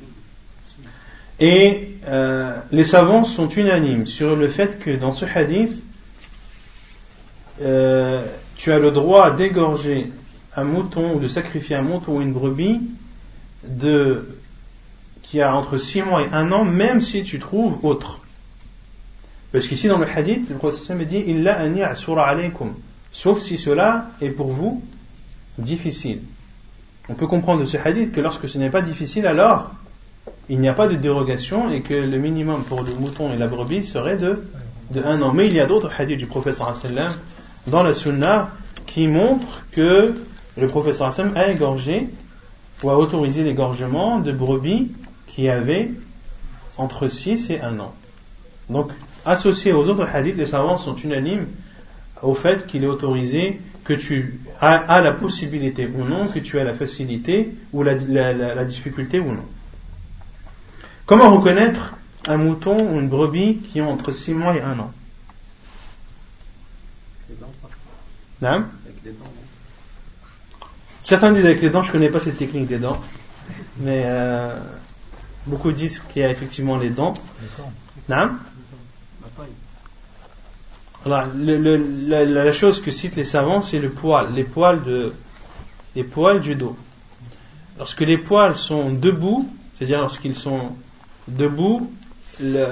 [1.39, 5.83] Et euh, les savants sont unanimes sur le fait que dans ce hadith,
[7.61, 10.11] euh, tu as le droit d'égorger
[10.55, 12.81] un mouton ou de sacrifier un mouton ou une brebis
[13.67, 14.27] de,
[15.33, 18.19] qui a entre 6 mois et 1 an, même si tu trouves autre.
[19.51, 22.75] Parce qu'ici dans le hadith, le prophète me dit Il alaykum.
[23.11, 24.83] Sauf si cela est pour vous
[25.57, 26.19] difficile.
[27.09, 29.71] On peut comprendre de ce hadith que lorsque ce n'est pas difficile, alors
[30.49, 33.47] il n'y a pas de dérogation et que le minimum pour le mouton et la
[33.47, 34.43] brebis serait de,
[34.91, 35.33] de un an.
[35.33, 36.71] Mais il y a d'autres hadiths du professeur
[37.65, 38.51] dans la sunna
[38.85, 40.13] qui montrent que
[40.57, 42.09] le professeur a égorgé
[42.83, 44.91] ou a autorisé l'égorgement de brebis
[45.33, 45.89] qui avaient
[46.77, 47.93] entre 6 et 1 an.
[48.69, 48.91] Donc,
[49.25, 51.47] associé aux autres hadiths, les savants sont unanimes
[52.21, 56.63] au fait qu'il est autorisé que tu as, la possibilité ou non, que tu as
[56.63, 57.95] la facilité ou la,
[58.65, 59.45] difficulté ou non.
[61.05, 61.95] Comment reconnaître
[62.27, 64.91] un mouton ou une brebis qui ont entre 6 mois et 1 an?
[68.41, 68.65] Non.
[71.01, 73.01] Certains disent avec les dents, je ne connais pas cette technique des dents,
[73.77, 74.57] mais euh,
[75.45, 77.13] beaucoup disent qu'il y a effectivement les dents.
[78.09, 78.31] Non
[81.05, 85.13] Alors, la, chose que citent les savants, c'est le poil, les poils, de,
[85.95, 86.77] les poils du dos.
[87.77, 90.75] Lorsque les poils sont debout, c'est-à-dire lorsqu'ils sont
[91.27, 91.91] debout,
[92.39, 92.65] le,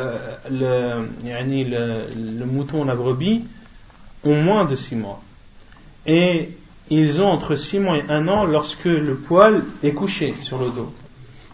[0.50, 3.44] le, le, le mouton, la brebis,
[4.24, 5.22] ont moins de 6 mois.
[6.06, 6.52] Et
[6.90, 10.70] ils ont entre 6 mois et 1 an lorsque le poil est couché sur le
[10.70, 10.92] dos.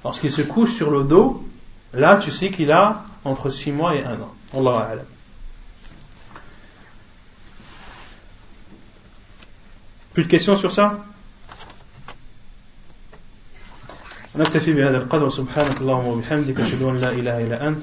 [0.07, 1.47] Lorsqu'il se couche sur le dos,
[1.93, 4.35] là tu sais qu'il a entre 6 mois et 1 an.
[4.55, 5.07] Allah alam.
[10.13, 11.05] Plus de questions sur ça
[14.37, 17.83] نكتفي بهذا القدر سبحانك اللهم وبحمدك أشهد أن لا إله إلا أنت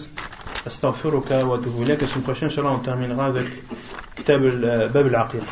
[0.68, 2.02] أستغفرك وأتوب إليك.
[2.02, 3.48] La semaine prochaine, Inch'Allah, on terminera avec
[4.18, 4.42] كتاب
[4.94, 5.46] باب العقيدة.